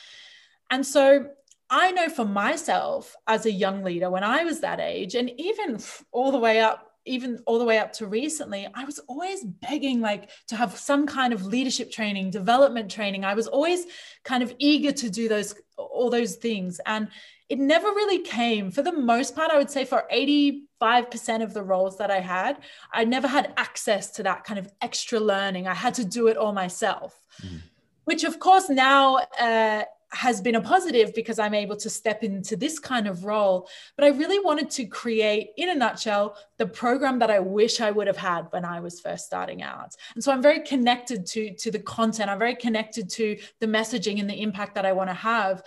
[0.71, 1.31] And so
[1.71, 5.79] I know for myself as a young leader, when I was that age, and even
[6.13, 10.01] all the way up even all the way up to recently, I was always begging
[10.01, 13.25] like to have some kind of leadership training, development training.
[13.25, 13.87] I was always
[14.25, 17.09] kind of eager to do those all those things and
[17.49, 18.71] it never really came.
[18.71, 22.59] For the most part, I would say for 85% of the roles that I had,
[22.93, 25.69] I never had access to that kind of extra learning.
[25.69, 27.23] I had to do it all myself.
[27.43, 27.61] Mm.
[28.05, 32.57] Which, of course, now uh, has been a positive because I'm able to step into
[32.57, 33.69] this kind of role.
[33.97, 37.91] But I really wanted to create, in a nutshell, the program that I wish I
[37.91, 39.95] would have had when I was first starting out.
[40.15, 44.21] And so I'm very connected to, to the content, I'm very connected to the messaging
[44.21, 45.63] and the impact that I want to have.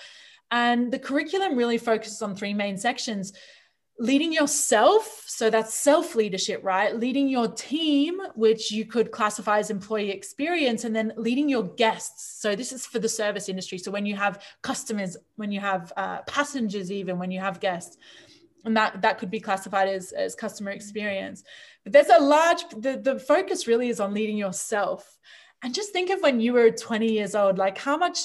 [0.52, 3.34] And the curriculum really focuses on three main sections
[4.00, 6.98] leading yourself so that's self leadership right?
[6.98, 12.42] Leading your team which you could classify as employee experience and then leading your guests.
[12.42, 13.78] So this is for the service industry.
[13.78, 17.98] So when you have customers when you have uh, passengers even when you have guests
[18.66, 21.44] and that that could be classified as, as customer experience.
[21.84, 25.18] But there's a large the, the focus really is on leading yourself.
[25.62, 28.20] And just think of when you were 20 years old like how much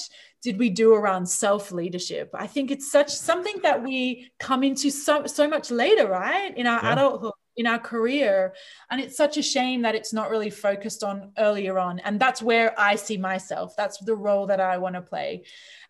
[0.45, 4.91] did we do around self leadership i think it's such something that we come into
[4.91, 6.55] so so much later right?
[6.55, 6.93] In our yeah.
[6.93, 8.53] adulthood in our career
[8.89, 12.41] and it's such a shame that it's not really focused on earlier on and that's
[12.41, 13.75] where i see myself.
[13.75, 15.43] That's the role that i want to play.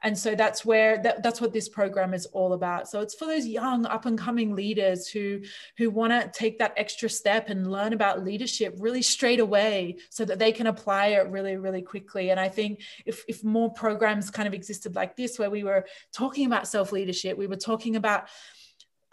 [0.05, 2.87] And so that's where that, that's what this program is all about.
[2.87, 5.41] So it's for those young up and coming leaders who
[5.77, 10.23] who want to take that extra step and learn about leadership really straight away so
[10.25, 12.29] that they can apply it really really quickly.
[12.29, 15.85] And i think if if more programs kind of existed like this where we were
[16.13, 18.27] talking about self leadership we were talking about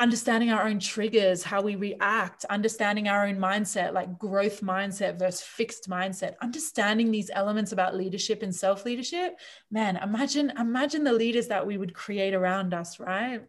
[0.03, 5.41] understanding our own triggers, how we react, understanding our own mindset, like growth mindset versus
[5.41, 9.38] fixed mindset, understanding these elements about leadership and self leadership.
[9.71, 13.43] Man, imagine imagine the leaders that we would create around us, right?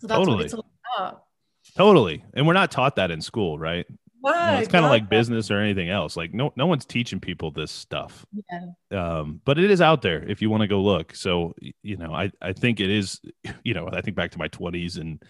[0.00, 0.50] So totally.
[1.76, 2.24] Totally.
[2.34, 3.86] And we're not taught that in school, right?
[4.22, 6.14] you know, it's kind of like business or anything else.
[6.14, 8.26] Like no, no one's teaching people this stuff.
[8.50, 8.68] Yeah.
[9.18, 11.14] Um, but it is out there if you want to go look.
[11.14, 13.18] So, you know, I, I think it is,
[13.64, 15.22] you know, I think back to my twenties and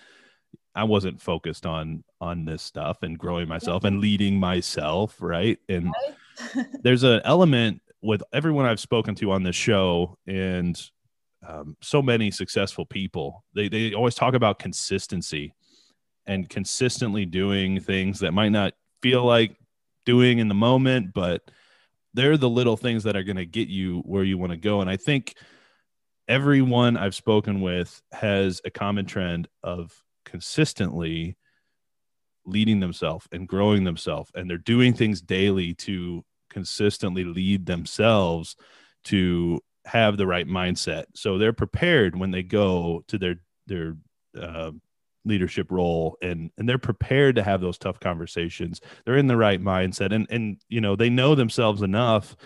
[0.75, 5.59] I wasn't focused on on this stuff and growing myself and leading myself, right?
[5.69, 5.93] And
[6.83, 10.81] there's an element with everyone I've spoken to on this show and
[11.47, 13.45] um, so many successful people.
[13.55, 15.55] They they always talk about consistency
[16.27, 19.57] and consistently doing things that might not feel like
[20.05, 21.43] doing in the moment, but
[22.15, 24.81] they're the little things that are going to get you where you want to go.
[24.81, 25.35] And I think
[26.29, 29.93] everyone I've spoken with has a common trend of
[30.25, 31.37] consistently
[32.45, 34.31] leading themselves and growing themselves.
[34.35, 38.57] And they're doing things daily to consistently lead themselves
[39.05, 41.05] to have the right mindset.
[41.15, 43.97] So they're prepared when they go to their their
[44.39, 44.73] uh,
[45.25, 48.81] leadership role and and they're prepared to have those tough conversations.
[49.05, 52.37] They're in the right mindset and and you know they know themselves enough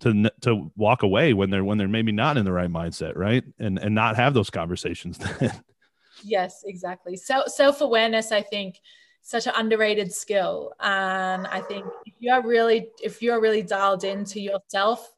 [0.00, 3.44] to to walk away when they're when they're maybe not in the right mindset right?
[3.58, 5.18] And and not have those conversations
[6.22, 7.16] Yes, exactly.
[7.16, 8.80] So self awareness, I think,
[9.22, 14.04] such an underrated skill, and I think if you are really if you're really dialed
[14.04, 15.12] into yourself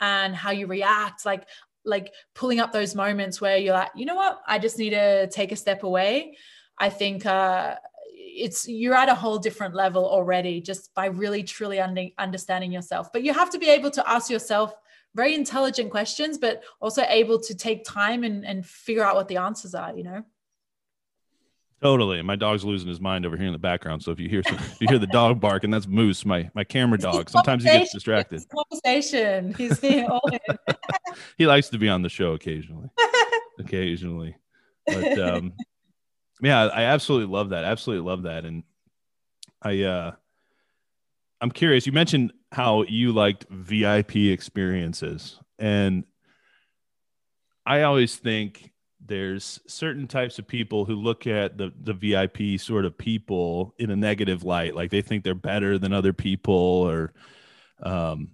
[0.00, 1.46] and how you react, like
[1.84, 5.28] like pulling up those moments where you're like, you know what, I just need to
[5.28, 6.36] take a step away.
[6.78, 7.76] I think uh,
[8.12, 13.12] it's you're at a whole different level already just by really truly under, understanding yourself.
[13.12, 14.74] But you have to be able to ask yourself
[15.14, 19.38] very intelligent questions, but also able to take time and, and figure out what the
[19.38, 19.96] answers are.
[19.96, 20.24] You know.
[21.82, 22.22] Totally.
[22.22, 24.02] My dog's losing his mind over here in the background.
[24.02, 26.50] So if you hear some, if you hear the dog bark, and that's Moose, my
[26.54, 27.28] my camera dog.
[27.28, 28.44] Sometimes he gets distracted.
[28.48, 29.54] conversation.
[29.54, 30.08] He's being
[31.38, 32.88] he likes to be on the show occasionally.
[33.58, 34.36] occasionally.
[34.86, 35.52] But um
[36.42, 37.64] yeah, I absolutely love that.
[37.64, 38.44] Absolutely love that.
[38.46, 38.62] And
[39.60, 40.12] I uh
[41.42, 45.38] I'm curious, you mentioned how you liked VIP experiences.
[45.58, 46.04] And
[47.66, 48.72] I always think
[49.06, 53.90] there's certain types of people who look at the the VIP sort of people in
[53.90, 57.12] a negative light, like they think they're better than other people, or
[57.82, 58.30] um,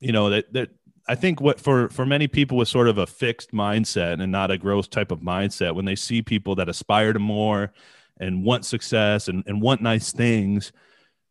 [0.00, 0.70] you know that that
[1.08, 4.50] I think what for for many people with sort of a fixed mindset and not
[4.50, 7.72] a growth type of mindset, when they see people that aspire to more
[8.20, 10.72] and want success and, and want nice things,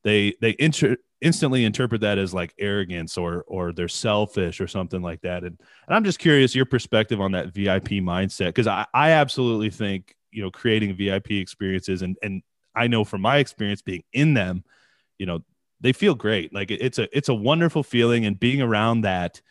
[0.04, 5.01] they they inter- instantly interpret that as like arrogance or or they're selfish or something
[5.01, 5.43] like that.
[5.43, 9.70] And, and I'm just curious your perspective on that VIP mindset because I, I absolutely
[9.70, 12.41] think you know creating VIP experiences and and
[12.76, 14.63] I know from my experience being in them,
[15.17, 15.43] you know,
[15.82, 16.53] they feel great.
[16.53, 19.41] Like it's a it's a wonderful feeling and being around that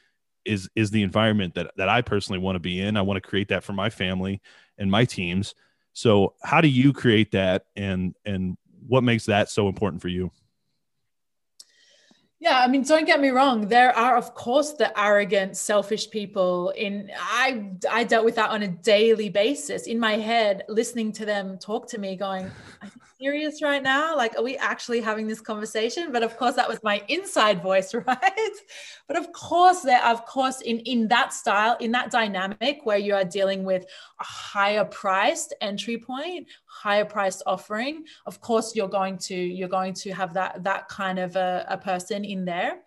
[0.44, 2.96] is is the environment that that I personally want to be in.
[2.96, 4.40] I want to create that for my family
[4.78, 5.54] and my teams.
[5.92, 8.56] So how do you create that and and
[8.86, 10.30] what makes that so important for you?
[12.41, 13.66] Yeah, I mean, don't get me wrong.
[13.66, 16.70] There are, of course, the arrogant, selfish people.
[16.70, 19.89] In I, I dealt with that on a daily basis.
[19.89, 22.49] In my head, listening to them talk to me, going,
[23.20, 24.16] serious right now?
[24.16, 26.12] Like, are we actually having this conversation?
[26.12, 28.50] But of course, that was my inside voice, right?
[29.06, 33.14] but of course, there, of course, in in that style, in that dynamic where you
[33.14, 33.84] are dealing with
[34.20, 39.94] a higher priced entry point, higher priced offering, of course, you're going to you're going
[39.94, 42.80] to have that that kind of a, a person in there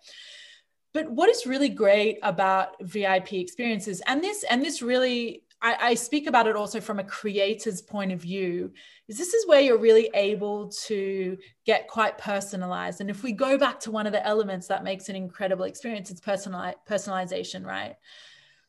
[0.94, 5.94] but what is really great about vip experiences and this and this really I, I,
[5.94, 8.72] speak about it also from a creator's point of view
[9.06, 13.00] is this is where you're really able to get quite personalized.
[13.00, 16.10] And if we go back to one of the elements that makes an incredible experience
[16.10, 17.94] it's personali- personalization right?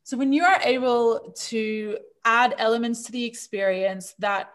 [0.03, 4.51] So when you are able to add elements to the experience that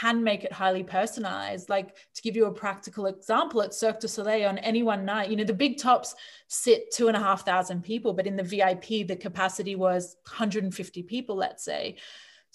[0.00, 1.68] can make it highly personalized.
[1.68, 5.30] Like to give you a practical example, at Cirque du Soleil on any one night,
[5.30, 6.14] you know, the big tops
[6.48, 11.02] sit two and a half thousand people, but in the VIP, the capacity was 150
[11.04, 11.96] people, let's say.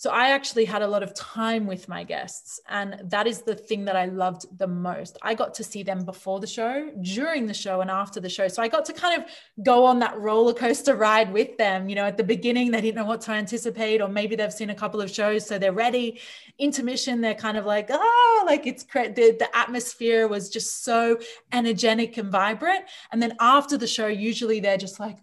[0.03, 2.59] So I actually had a lot of time with my guests.
[2.67, 5.17] And that is the thing that I loved the most.
[5.21, 8.49] I got to see them before the show, during the show, and after the show.
[8.49, 9.29] So I got to kind of
[9.63, 11.87] go on that roller coaster ride with them.
[11.87, 14.71] You know, at the beginning, they didn't know what to anticipate, or maybe they've seen
[14.71, 16.19] a couple of shows, so they're ready.
[16.59, 19.15] Intermission, they're kind of like, oh, like it's great.
[19.15, 21.17] The, the atmosphere was just so
[21.53, 22.83] energetic and vibrant.
[23.13, 25.19] And then after the show, usually they're just like,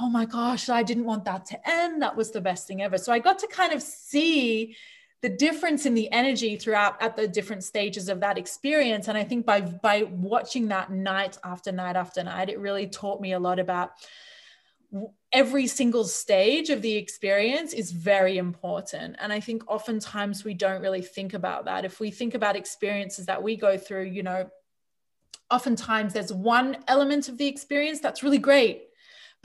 [0.00, 2.02] oh my gosh, I didn't want that to end.
[2.02, 2.98] That was the best thing ever.
[2.98, 4.76] So I got to kind of see
[5.22, 9.08] the difference in the energy throughout at the different stages of that experience.
[9.08, 13.20] And I think by by watching that night after night after night, it really taught
[13.20, 13.92] me a lot about
[15.32, 19.16] every single stage of the experience is very important.
[19.18, 21.84] And I think oftentimes we don't really think about that.
[21.84, 24.48] If we think about experiences that we go through, you know,
[25.50, 28.84] oftentimes there's one element of the experience that's really great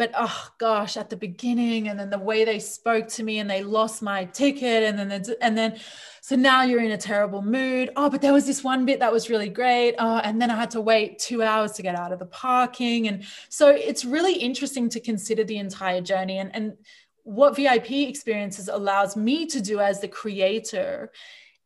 [0.02, 3.47] but oh gosh at the beginning and then the way they spoke to me and
[3.47, 5.80] they lost my ticket and then and then
[6.22, 7.91] so now you're in a terrible mood.
[7.95, 9.93] Oh but there was this one bit that was really great.
[9.99, 13.10] Oh and then i had to wait two hours to get out of the parking.
[13.10, 16.78] And so it's really interesting to consider the entire journey and and
[17.22, 21.12] what vip experiences allows me to do as the creator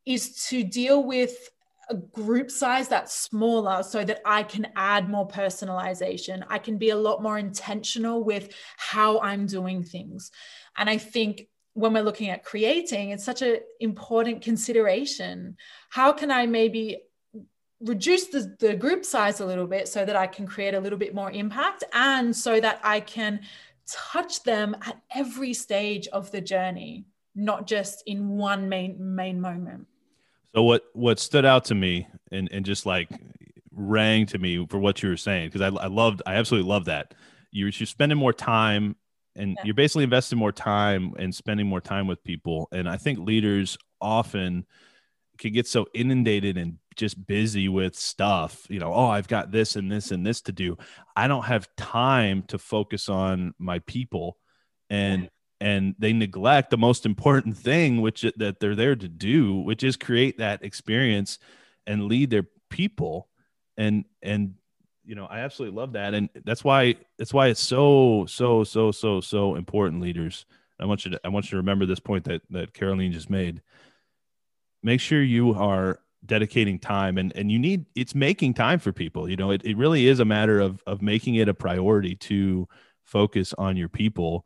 [0.06, 1.52] is to deal with
[1.90, 6.44] a group size that's smaller so that I can add more personalization.
[6.50, 10.32] I can be a lot more intentional with how I'm doing things.
[10.78, 15.58] And I think when we're looking at creating, it's such an important consideration.
[15.90, 17.04] How can I maybe
[17.82, 20.98] reduce the, the group size a little bit so that I can create a little
[20.98, 23.42] bit more impact and so that I can
[23.88, 27.06] touch them at every stage of the journey,
[27.36, 29.88] not just in one main main moment.
[30.56, 33.10] So what what stood out to me and and just like
[33.72, 36.86] rang to me for what you were saying because I, I loved I absolutely love
[36.86, 37.14] that.
[37.52, 38.96] You're you're spending more time
[39.36, 39.64] and yeah.
[39.66, 42.70] you're basically investing more time and spending more time with people.
[42.72, 44.66] And I think leaders often
[45.38, 49.76] can get so inundated and just busy with stuff you know oh I've got this
[49.76, 50.78] and this and this to do.
[51.18, 54.38] I don't have time to focus on my people.
[54.90, 55.30] And
[55.62, 59.96] and they neglect the most important thing which that they're there to do which is
[59.96, 61.40] create that experience
[61.88, 63.28] and lead their people.
[63.78, 64.56] And and
[65.04, 66.14] you know i absolutely love that.
[66.14, 70.46] And that's why that's why it's so so so so so important leaders.
[70.80, 73.30] I want you to i want you to remember this point that that caroline just
[73.30, 73.62] made.
[74.84, 79.30] Make sure you are dedicating time and and you need it's making time for people.
[79.30, 82.68] You know it, it really is a matter of of making it a priority to
[83.04, 84.46] focus on your people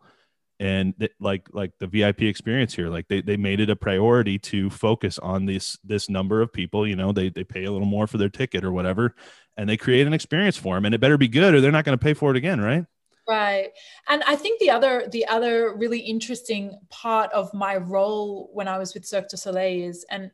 [0.60, 4.38] and th- like like the vip experience here like they, they made it a priority
[4.38, 7.88] to focus on this this number of people you know they, they pay a little
[7.88, 9.16] more for their ticket or whatever
[9.58, 11.86] and they create an experience for them and it better be good or they're not
[11.86, 12.86] going to pay for it again right
[13.28, 13.70] right
[14.10, 18.78] and i think the other the other really interesting part of my role when i
[18.78, 20.32] was with cirque du soleil is and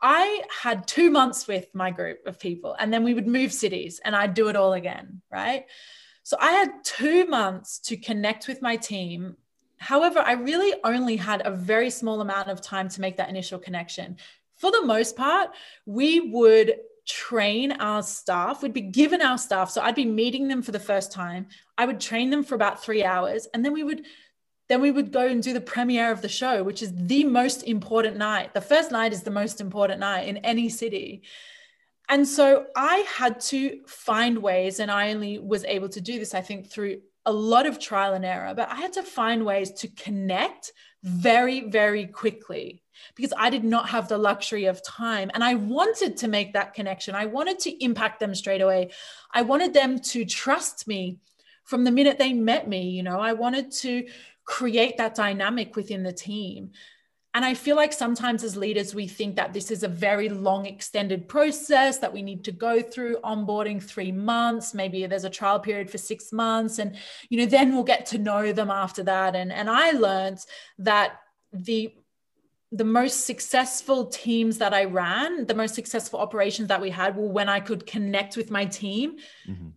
[0.00, 4.00] I had two months with my group of people, and then we would move cities
[4.04, 5.64] and I'd do it all again, right?
[6.22, 9.36] So I had two months to connect with my team
[9.78, 13.58] However, I really only had a very small amount of time to make that initial
[13.58, 14.16] connection.
[14.56, 15.50] For the most part,
[15.86, 16.76] we would
[17.06, 18.62] train our staff.
[18.62, 19.70] We'd be given our staff.
[19.70, 21.46] So I'd be meeting them for the first time.
[21.78, 24.04] I would train them for about three hours and then we would
[24.68, 27.62] then we would go and do the premiere of the show, which is the most
[27.62, 28.52] important night.
[28.52, 31.22] The first night is the most important night in any city.
[32.10, 36.34] And so I had to find ways, and I only was able to do this,
[36.34, 39.70] I think, through a lot of trial and error, but I had to find ways
[39.72, 40.72] to connect
[41.02, 42.82] very, very quickly
[43.14, 45.30] because I did not have the luxury of time.
[45.34, 47.14] And I wanted to make that connection.
[47.14, 48.90] I wanted to impact them straight away.
[49.30, 51.18] I wanted them to trust me
[51.64, 52.88] from the minute they met me.
[52.88, 54.08] You know, I wanted to
[54.46, 56.70] create that dynamic within the team.
[57.34, 60.66] And I feel like sometimes as leaders, we think that this is a very long,
[60.66, 64.74] extended process that we need to go through onboarding three months.
[64.74, 66.78] Maybe there's a trial period for six months.
[66.78, 66.96] And,
[67.28, 69.36] you know, then we'll get to know them after that.
[69.36, 70.38] And, and I learned
[70.78, 71.20] that
[71.52, 71.94] the
[72.70, 77.26] the most successful teams that I ran, the most successful operations that we had were
[77.26, 79.16] when I could connect with my team
[79.48, 79.68] mm-hmm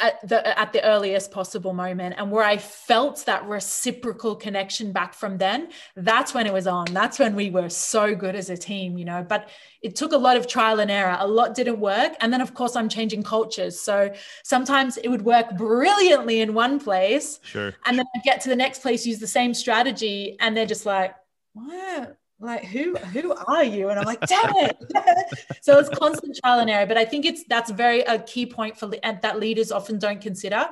[0.00, 5.14] at the at the earliest possible moment and where i felt that reciprocal connection back
[5.14, 6.86] from then that's when it was on.
[6.92, 9.48] That's when we were so good as a team you know but
[9.82, 11.16] it took a lot of trial and error.
[11.18, 12.12] A lot didn't work.
[12.20, 13.80] And then of course i'm changing cultures.
[13.80, 14.12] So
[14.44, 17.74] sometimes it would work brilliantly in one place sure.
[17.86, 20.86] and then i get to the next place use the same strategy and they're just
[20.86, 21.14] like
[21.54, 23.90] what like who who are you?
[23.90, 24.76] And i'm like damn it.
[25.62, 28.78] So it's constant trial and error but i think it's that's very a key point
[28.78, 30.68] for that leaders often don't consider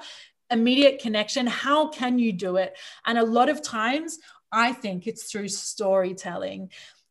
[0.51, 1.47] immediate connection.
[1.47, 2.77] How can you do it?
[3.05, 4.19] And a lot of times
[4.51, 6.71] i think it's through storytelling.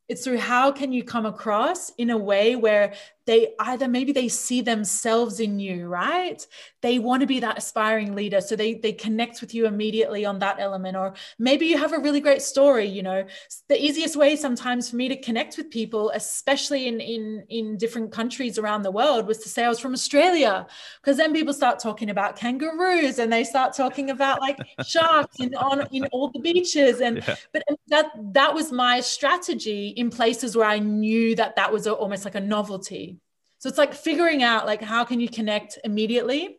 [0.09, 2.93] It's through how can you come across in a way where
[3.27, 6.45] they either maybe they see themselves in you right?
[6.81, 10.39] They want to be that aspiring leader so they they connect with you immediately on
[10.39, 10.97] that element.
[10.97, 13.25] Or maybe you have a really great story you know?
[13.69, 18.11] The easiest way sometimes for me to connect with people especially in in in different
[18.11, 20.65] countries around the world was to say i was from australia.
[21.01, 24.57] Because then people start talking about kangaroos and they start talking about like
[24.87, 27.35] sharks in on in all the beaches and yeah.
[27.51, 31.93] but that that was my strategy in places where i knew that that was a,
[31.93, 33.16] almost like a novelty
[33.59, 36.57] so it's like figuring out like how can you connect immediately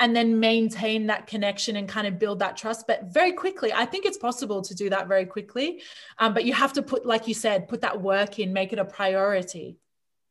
[0.00, 2.86] and then maintain that connection and kind of build that trust.
[2.88, 5.82] But very quickly i think it's possible to do that very quickly.
[6.18, 8.78] Um, but you have to put like you said put that work in make it
[8.78, 9.78] a priority.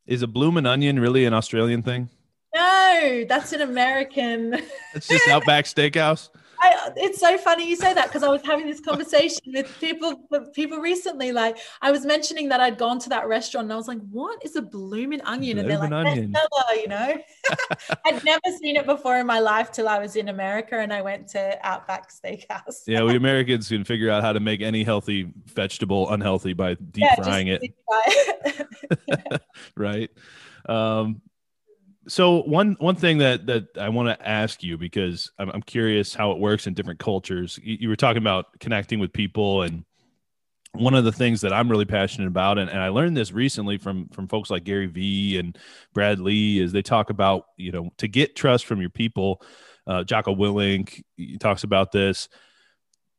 [0.06, 2.10] Is a bloomin' onion really an australian thing?
[2.54, 4.62] No that's an american.
[4.94, 6.30] It's just outback steakhouse
[6.62, 10.28] I, it's so funny you say that because I was having this conversation with people
[10.30, 11.32] with people recently.
[11.32, 14.44] Like I was mentioning that I'd gone to that restaurant and I was like, "What
[14.46, 16.34] is a blooming onion?" and they're like, onion.
[16.76, 17.18] you know.
[18.06, 21.02] I'd never seen it before in my life till I was in America and I
[21.02, 22.84] went to Outback Steakhouse.
[22.86, 27.04] yeah, we Americans can figure out how to make any healthy vegetable unhealthy by deep
[27.04, 27.62] yeah, frying it.
[27.64, 29.42] it.
[29.76, 30.12] right.
[30.68, 31.22] Um,
[32.12, 36.14] so one one thing that that I want to ask you because I'm, I'm curious
[36.14, 37.58] how it works in different cultures.
[37.64, 39.86] You, you, were talking about connecting with people, and
[40.74, 43.78] one of the things that I'm really passionate about, and, and I learned this recently
[43.78, 45.58] from from folks like Gary Vee and
[45.94, 49.42] Brad Lea, is they talk about you know to get trust from your people.
[49.88, 51.02] Uh, Jocko Willink
[51.40, 52.28] talks about this.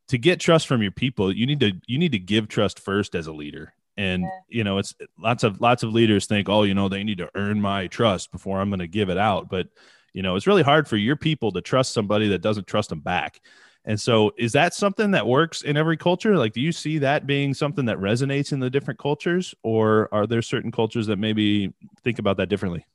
[0.09, 3.14] To get trust from your people, you need to you need to give trust first
[3.14, 4.28] as a leader and yeah.
[4.49, 7.28] you know it's lots of lots of leaders think oh you know they need to
[7.34, 9.68] earn my trust before i'm going to give it out but
[10.12, 13.01] you know it's really hard for your people to trust somebody that doesn't trust them
[13.01, 13.40] back
[13.84, 17.26] and so is that something that works in every culture like do you see that
[17.26, 21.72] being something that resonates in the different cultures or are there certain cultures that maybe
[22.03, 22.86] think about that differently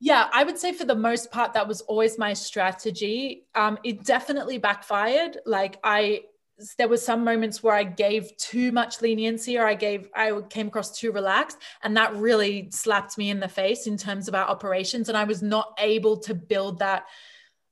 [0.00, 3.46] yeah, I would say for the most part, that was always my strategy.
[3.54, 5.38] Um, it definitely backfired.
[5.44, 6.22] Like I
[6.76, 10.68] there were some moments where I gave too much leniency or I gave I came
[10.68, 14.46] across too relaxed and that really slapped me in the face in terms of our
[14.46, 17.06] operations and I was not able to build that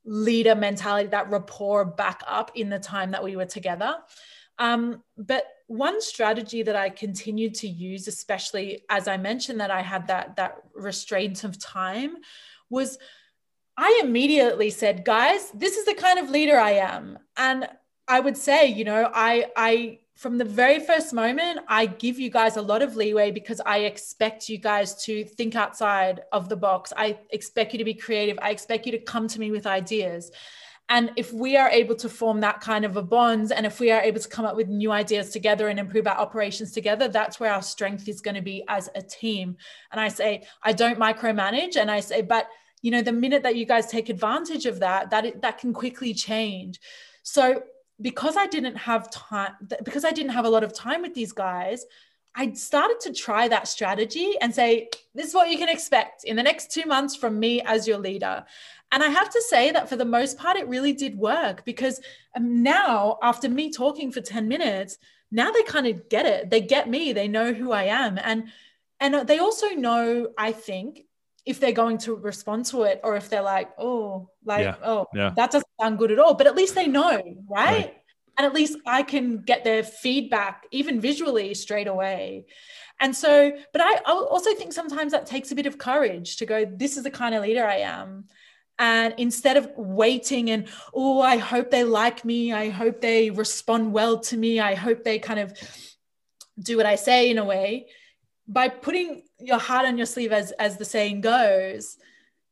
[0.05, 3.97] leader mentality that rapport back up in the time that we were together.
[4.59, 9.83] Um, but one strategy that I continued to use especially as I mentioned that I
[9.83, 12.19] had that that restraint of time
[12.71, 12.99] was
[13.77, 17.69] I immediately said guys this is the kind of leader I am and
[18.09, 22.31] I would say, you know, I I from the very first moment, I give you
[22.31, 26.57] guys a lot of leeway because I expect you guys to think outside of the
[26.57, 26.93] box.
[26.97, 28.39] I expect you to be creative.
[28.41, 30.31] I expect you to come to me with ideas.
[30.89, 33.91] And if we are able to form that kind of a bond, and if we
[33.91, 37.39] are able to come up with new ideas together and improve our operations together, that's
[37.41, 39.57] where our strength is going to be as a team.
[39.91, 41.77] And I say, I don't micromanage.
[41.77, 42.49] And I say, but
[42.83, 46.15] you know, the minute that you guys take advantage of that, that that can quickly
[46.15, 46.81] change.
[47.23, 47.65] So
[48.01, 49.53] because I didn't have time,
[49.85, 51.85] because I didn't have a lot of time with these guys,
[52.35, 56.37] I started to try that strategy and say, this is what you can expect in
[56.37, 58.45] the next two months from me as your leader.
[58.93, 61.99] And I have to say that for the most part, it really did work because
[62.37, 64.99] um, now, after me talking for 10 minutes,
[65.31, 66.51] now they kind of get it.
[66.51, 68.19] They get me, they know who I am.
[68.23, 68.49] And
[68.99, 71.06] and they also know, I think,
[71.47, 74.75] if they're going to respond to it or if they're like, oh, like, yeah.
[74.85, 75.33] oh, yeah.
[75.37, 76.35] that doesn't sound good at all.
[76.35, 77.45] But at least they know, right?
[77.49, 77.95] right?
[78.37, 82.47] And at least I can get their feedback, even visually, straight away.
[83.01, 86.65] And so, but I also think sometimes that takes a bit of courage to go,
[86.65, 88.25] this is the kind of leader I am.
[88.79, 93.93] And instead of waiting and, oh, I hope they like me, I hope they respond
[93.93, 95.55] well to me, I hope they kind of
[96.59, 97.87] do what I say in a way,
[98.49, 101.97] by putting your heart on your sleeve, as, as the saying goes,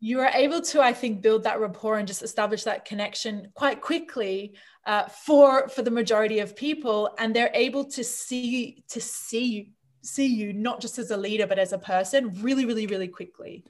[0.01, 3.81] you are able to, I think, build that rapport and just establish that connection quite
[3.81, 4.55] quickly
[4.87, 9.71] uh, for for the majority of people, and they're able to see to see
[10.03, 13.65] see you not just as a leader but as a person really, really, really quickly.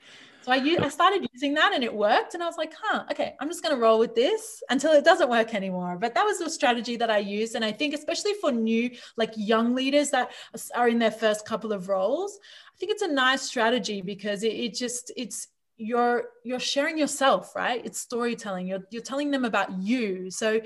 [0.45, 2.35] So I, I started using that and it worked.
[2.35, 5.03] And I was like, huh, okay, I'm just going to roll with this until it
[5.03, 5.97] doesn't work anymore.
[5.99, 7.55] But that was the strategy that I used.
[7.55, 10.33] And I think, especially for new, like young leaders that
[10.75, 12.39] are in their first couple of roles,
[12.75, 17.57] I think it's a nice strategy because it, it just, it's, you're you're sharing yourself
[17.57, 20.61] right it's storytelling you're, you're telling them about you so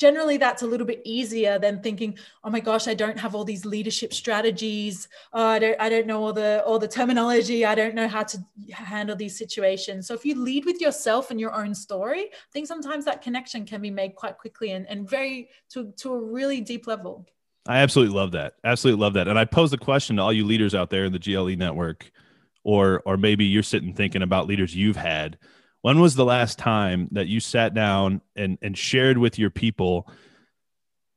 [0.00, 3.44] generally that's a little bit easier than thinking oh my gosh i don't have all
[3.44, 5.08] these leadership strategies.
[5.34, 7.64] Oh, i don't i don't know all the all the terminology.
[7.66, 8.38] I don't know how to
[8.72, 10.08] handle these situations.
[10.08, 13.66] So if you lead with yourself and your own story i think sometimes that connection
[13.66, 17.26] can be made quite quickly and, and very to to a really deep level.
[17.68, 18.54] I absolutely love that.
[18.64, 19.28] Absolutely love that.
[19.28, 22.10] And i pose the question to all you leaders out there in the gle network
[22.64, 25.38] or or maybe you're sitting thinking about leaders you've had
[25.82, 30.10] when was the last time that you sat down and, and shared with your people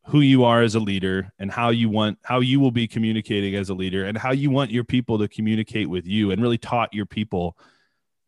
[0.08, 3.56] who you are as a leader and how you want how you will be communicating
[3.56, 6.58] as a leader and how you want your people to communicate with you and really
[6.58, 7.58] taught your people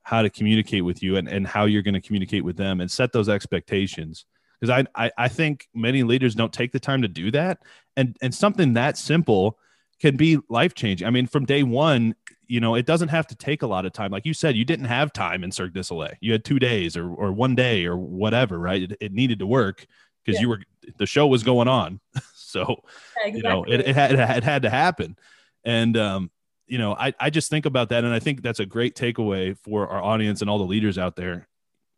[0.03, 2.89] how to communicate with you and, and how you're going to communicate with them and
[2.89, 4.25] set those expectations?
[4.59, 7.59] Because I, I i think many leaders don't take the time to do that.
[7.97, 9.57] And and something that simple
[9.99, 12.15] can be life changing i mean from day one
[12.47, 14.11] you know, it doesn't have to take a lot of time.
[14.11, 16.13] Like you said, you didn't have time in Cirque du Soleil.
[16.21, 18.83] You had two days or, or one day or whatever, right?
[18.83, 19.85] It, it needed to work
[20.23, 20.41] because yeah.
[20.41, 20.59] you were,
[20.97, 21.99] the show was going on.
[22.35, 22.83] so,
[23.17, 23.37] exactly.
[23.37, 25.17] you know, it, it, had, it had to happen.
[25.63, 26.31] And, um,
[26.67, 28.03] you know, I, I just think about that.
[28.03, 31.15] And I think that's a great takeaway for our audience and all the leaders out
[31.15, 31.47] there.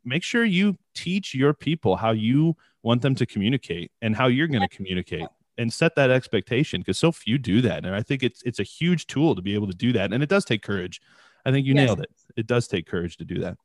[0.03, 4.47] Make sure you teach your people how you want them to communicate and how you're
[4.47, 5.27] going to communicate
[5.57, 8.63] and set that expectation because so few do that and i think it's it's a
[8.63, 11.01] huge tool to be able to do that and it does take courage.
[11.45, 11.85] I think you yes.
[11.85, 12.11] nailed it.
[12.35, 13.57] It does take courage to do that.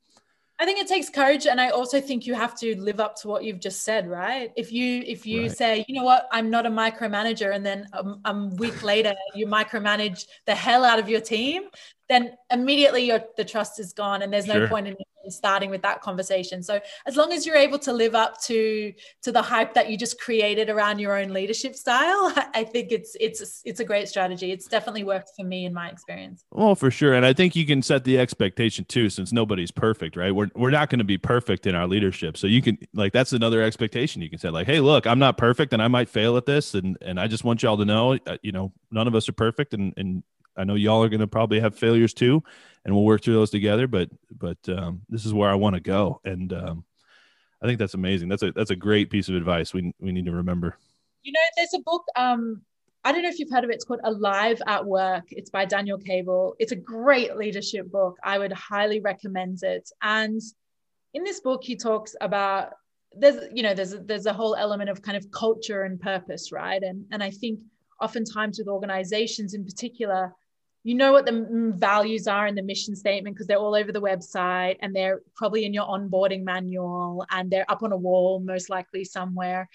[0.59, 3.27] I think it takes courage and i also think you have to live up to
[3.27, 4.51] what you've just said right?
[4.55, 5.57] If you if you right.
[5.57, 6.27] say you know what?
[6.31, 10.99] I'm not a micromanager and then a, a week later you micromanage the hell out
[10.99, 11.63] of your team
[12.13, 14.67] then immediately your the trust is gone and there's no sure.
[14.67, 14.95] point in
[15.29, 16.61] starting with that conversation.
[16.63, 19.97] So as long as you're able to live up to to the hype that you
[19.97, 24.51] just created around your own leadership style i think it's it's it's a great strategy.
[24.51, 26.43] It's definitely worked for me in my experience.
[26.51, 27.13] Well for sure.
[27.13, 30.33] And i think you can set the expectation too since nobody's perfect right?
[30.33, 32.37] We're, we're not going to be perfect in our leadership.
[32.37, 35.37] So you can like that's another expectation you can set like hey look i'm not
[35.37, 38.17] perfect and i might fail at this and and i just want y'all to know
[38.27, 40.23] uh, you know none of us are perfect and and
[40.55, 42.43] I know y'all are going to probably have failures too,
[42.85, 43.87] and we'll work through those together.
[43.87, 46.85] But but um, this is where I want to go, and um,
[47.61, 48.29] I think that's amazing.
[48.29, 49.73] That's a that's a great piece of advice.
[49.73, 50.77] We we need to remember.
[51.23, 52.03] You know, there's a book.
[52.15, 52.61] Um,
[53.05, 53.75] I don't know if you've heard of it.
[53.75, 55.25] It's called Alive at Work.
[55.29, 56.55] It's by Daniel Cable.
[56.59, 58.17] It's a great leadership book.
[58.23, 59.89] I would highly recommend it.
[60.01, 60.41] And
[61.13, 62.73] in this book, he talks about
[63.15, 66.51] there's you know there's a, there's a whole element of kind of culture and purpose,
[66.51, 66.81] right?
[66.81, 67.59] And and I think
[68.01, 70.33] oftentimes with organizations in particular
[70.83, 74.01] you know what the values are in the mission statement because they're all over the
[74.01, 78.69] website and they're probably in your onboarding manual and they're up on a wall most
[78.69, 79.69] likely somewhere.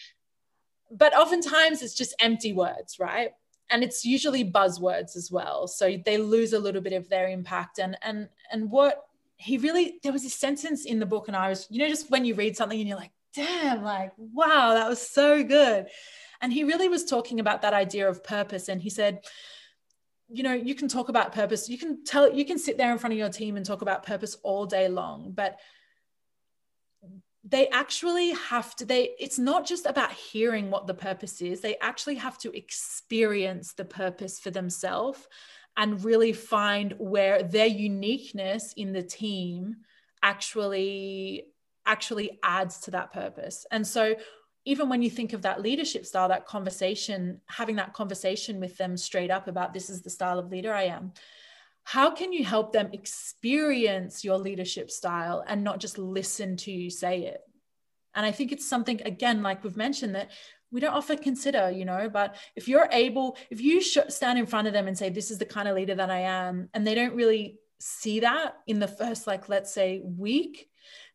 [0.90, 3.30] But oftentimes it's just empty words right?
[3.70, 5.66] And it's usually buzzwords as well.
[5.66, 7.78] So they lose a little bit of their impact.
[7.78, 9.04] And and and what
[9.36, 12.10] he really there was a sentence in the book and i was you know just
[12.10, 15.86] when you read something and you're like damn like wow that was so good.
[16.40, 18.68] And he really was talking about that idea of purpose.
[18.68, 19.24] And he said
[20.30, 21.68] you know you can talk about purpose.
[21.68, 24.04] You can tell you can sit there in front of your team and talk about
[24.04, 25.58] purpose all day long but
[27.44, 31.60] they actually have to they it's not just about hearing what the purpose is.
[31.60, 35.26] They actually have to experience the purpose for themselves
[35.76, 39.76] and really find where their uniqueness in the team
[40.22, 41.46] actually
[41.86, 43.64] actually adds to that purpose.
[43.70, 44.16] And so
[44.68, 48.98] even when you think of that leadership style, that conversation, having that conversation with them
[48.98, 51.14] straight up about this is the style of leader I am.
[51.84, 56.90] How can you help them experience your leadership style and not just listen to you
[56.90, 57.40] say it?
[58.14, 60.32] And I think it's something, again, like we've mentioned, that
[60.70, 62.10] we don't often consider, you know.
[62.10, 65.38] But if you're able, if you stand in front of them and say, This is
[65.38, 68.88] the kind of leader that I am, and they don't really see that in the
[68.88, 70.68] first, like, let's say, week,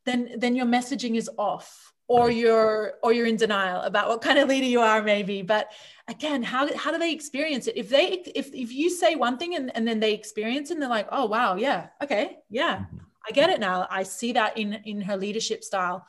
[0.05, 4.37] then then your messaging is off or you're or you're in denial about what kind
[4.37, 5.41] of leader you are maybe.
[5.41, 5.71] But
[6.07, 7.75] again how, how do they experience it?
[7.75, 10.81] If they if, if you say one thing and, and then they experience it and
[10.81, 12.97] they're like oh wow yeah okay yeah mm-hmm.
[13.27, 13.87] i get it now.
[13.89, 16.05] I see that in in her leadership style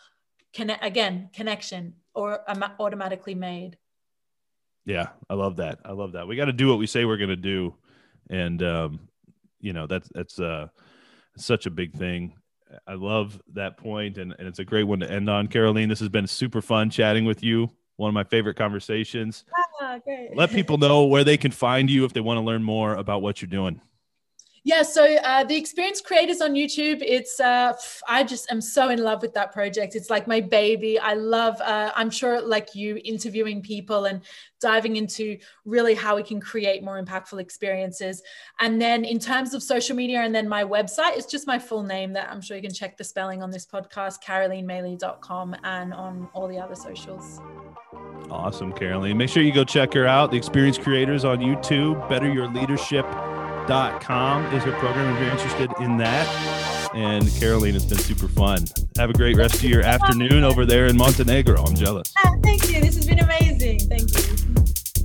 [0.52, 2.40] connect again connection or
[2.78, 3.78] automatically made.
[4.84, 5.78] Yeah i love that.
[5.86, 6.28] I love that.
[6.28, 7.74] We got to do what we say we're going to do.
[8.28, 9.08] And um
[9.58, 10.68] you know that's that's uh
[11.38, 12.36] such a big thing
[12.86, 15.48] I love that point, and, and it's a great one to end on.
[15.48, 17.70] Caroline, this has been super fun chatting with you.
[17.96, 19.44] One of my favorite conversations.
[19.56, 19.64] Ah.
[20.34, 23.22] Let people know where they can find you if they want to learn more about
[23.22, 23.80] what you're doing.
[24.66, 27.74] Yeah, so uh, the Experience Creators on YouTube, it's, uh,
[28.08, 29.94] I just am so in love with that project.
[29.94, 30.98] It's like my baby.
[30.98, 34.22] I love, uh, I'm sure, like you, interviewing people and
[34.62, 35.36] diving into
[35.66, 38.22] really how we can create more impactful experiences.
[38.58, 41.82] And then in terms of social media, and then my website, it's just my full
[41.82, 46.26] name that I'm sure you can check the spelling on this podcast, carolinemaley.com, and on
[46.32, 47.38] all the other socials.
[48.30, 49.18] Awesome, Caroline.
[49.18, 50.30] Make sure you go check her out.
[50.30, 53.04] The Experience Creators on YouTube, Better Your Leadership
[53.66, 56.26] com is her program if you're interested in that.
[56.94, 58.64] And Caroline, it's been super fun.
[58.96, 61.62] Have a great rest of your afternoon over there in Montenegro.
[61.62, 62.14] I'm jealous.
[62.24, 62.80] Ah, thank you.
[62.80, 63.80] This has been amazing.
[63.80, 64.22] Thank you.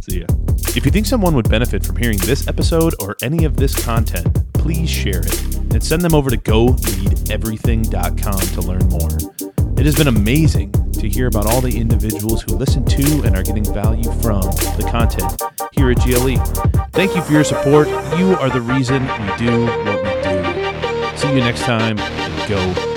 [0.01, 0.27] See ya.
[0.75, 4.53] If you think someone would benefit from hearing this episode or any of this content,
[4.53, 5.43] please share it
[5.73, 9.48] and send them over to goleadeverything.com to learn more.
[9.79, 13.43] It has been amazing to hear about all the individuals who listen to and are
[13.43, 14.41] getting value from
[14.75, 16.35] the content here at GLE.
[16.91, 17.87] Thank you for your support.
[18.17, 21.17] You are the reason we do what we do.
[21.17, 21.95] See you next time.
[22.49, 22.88] Go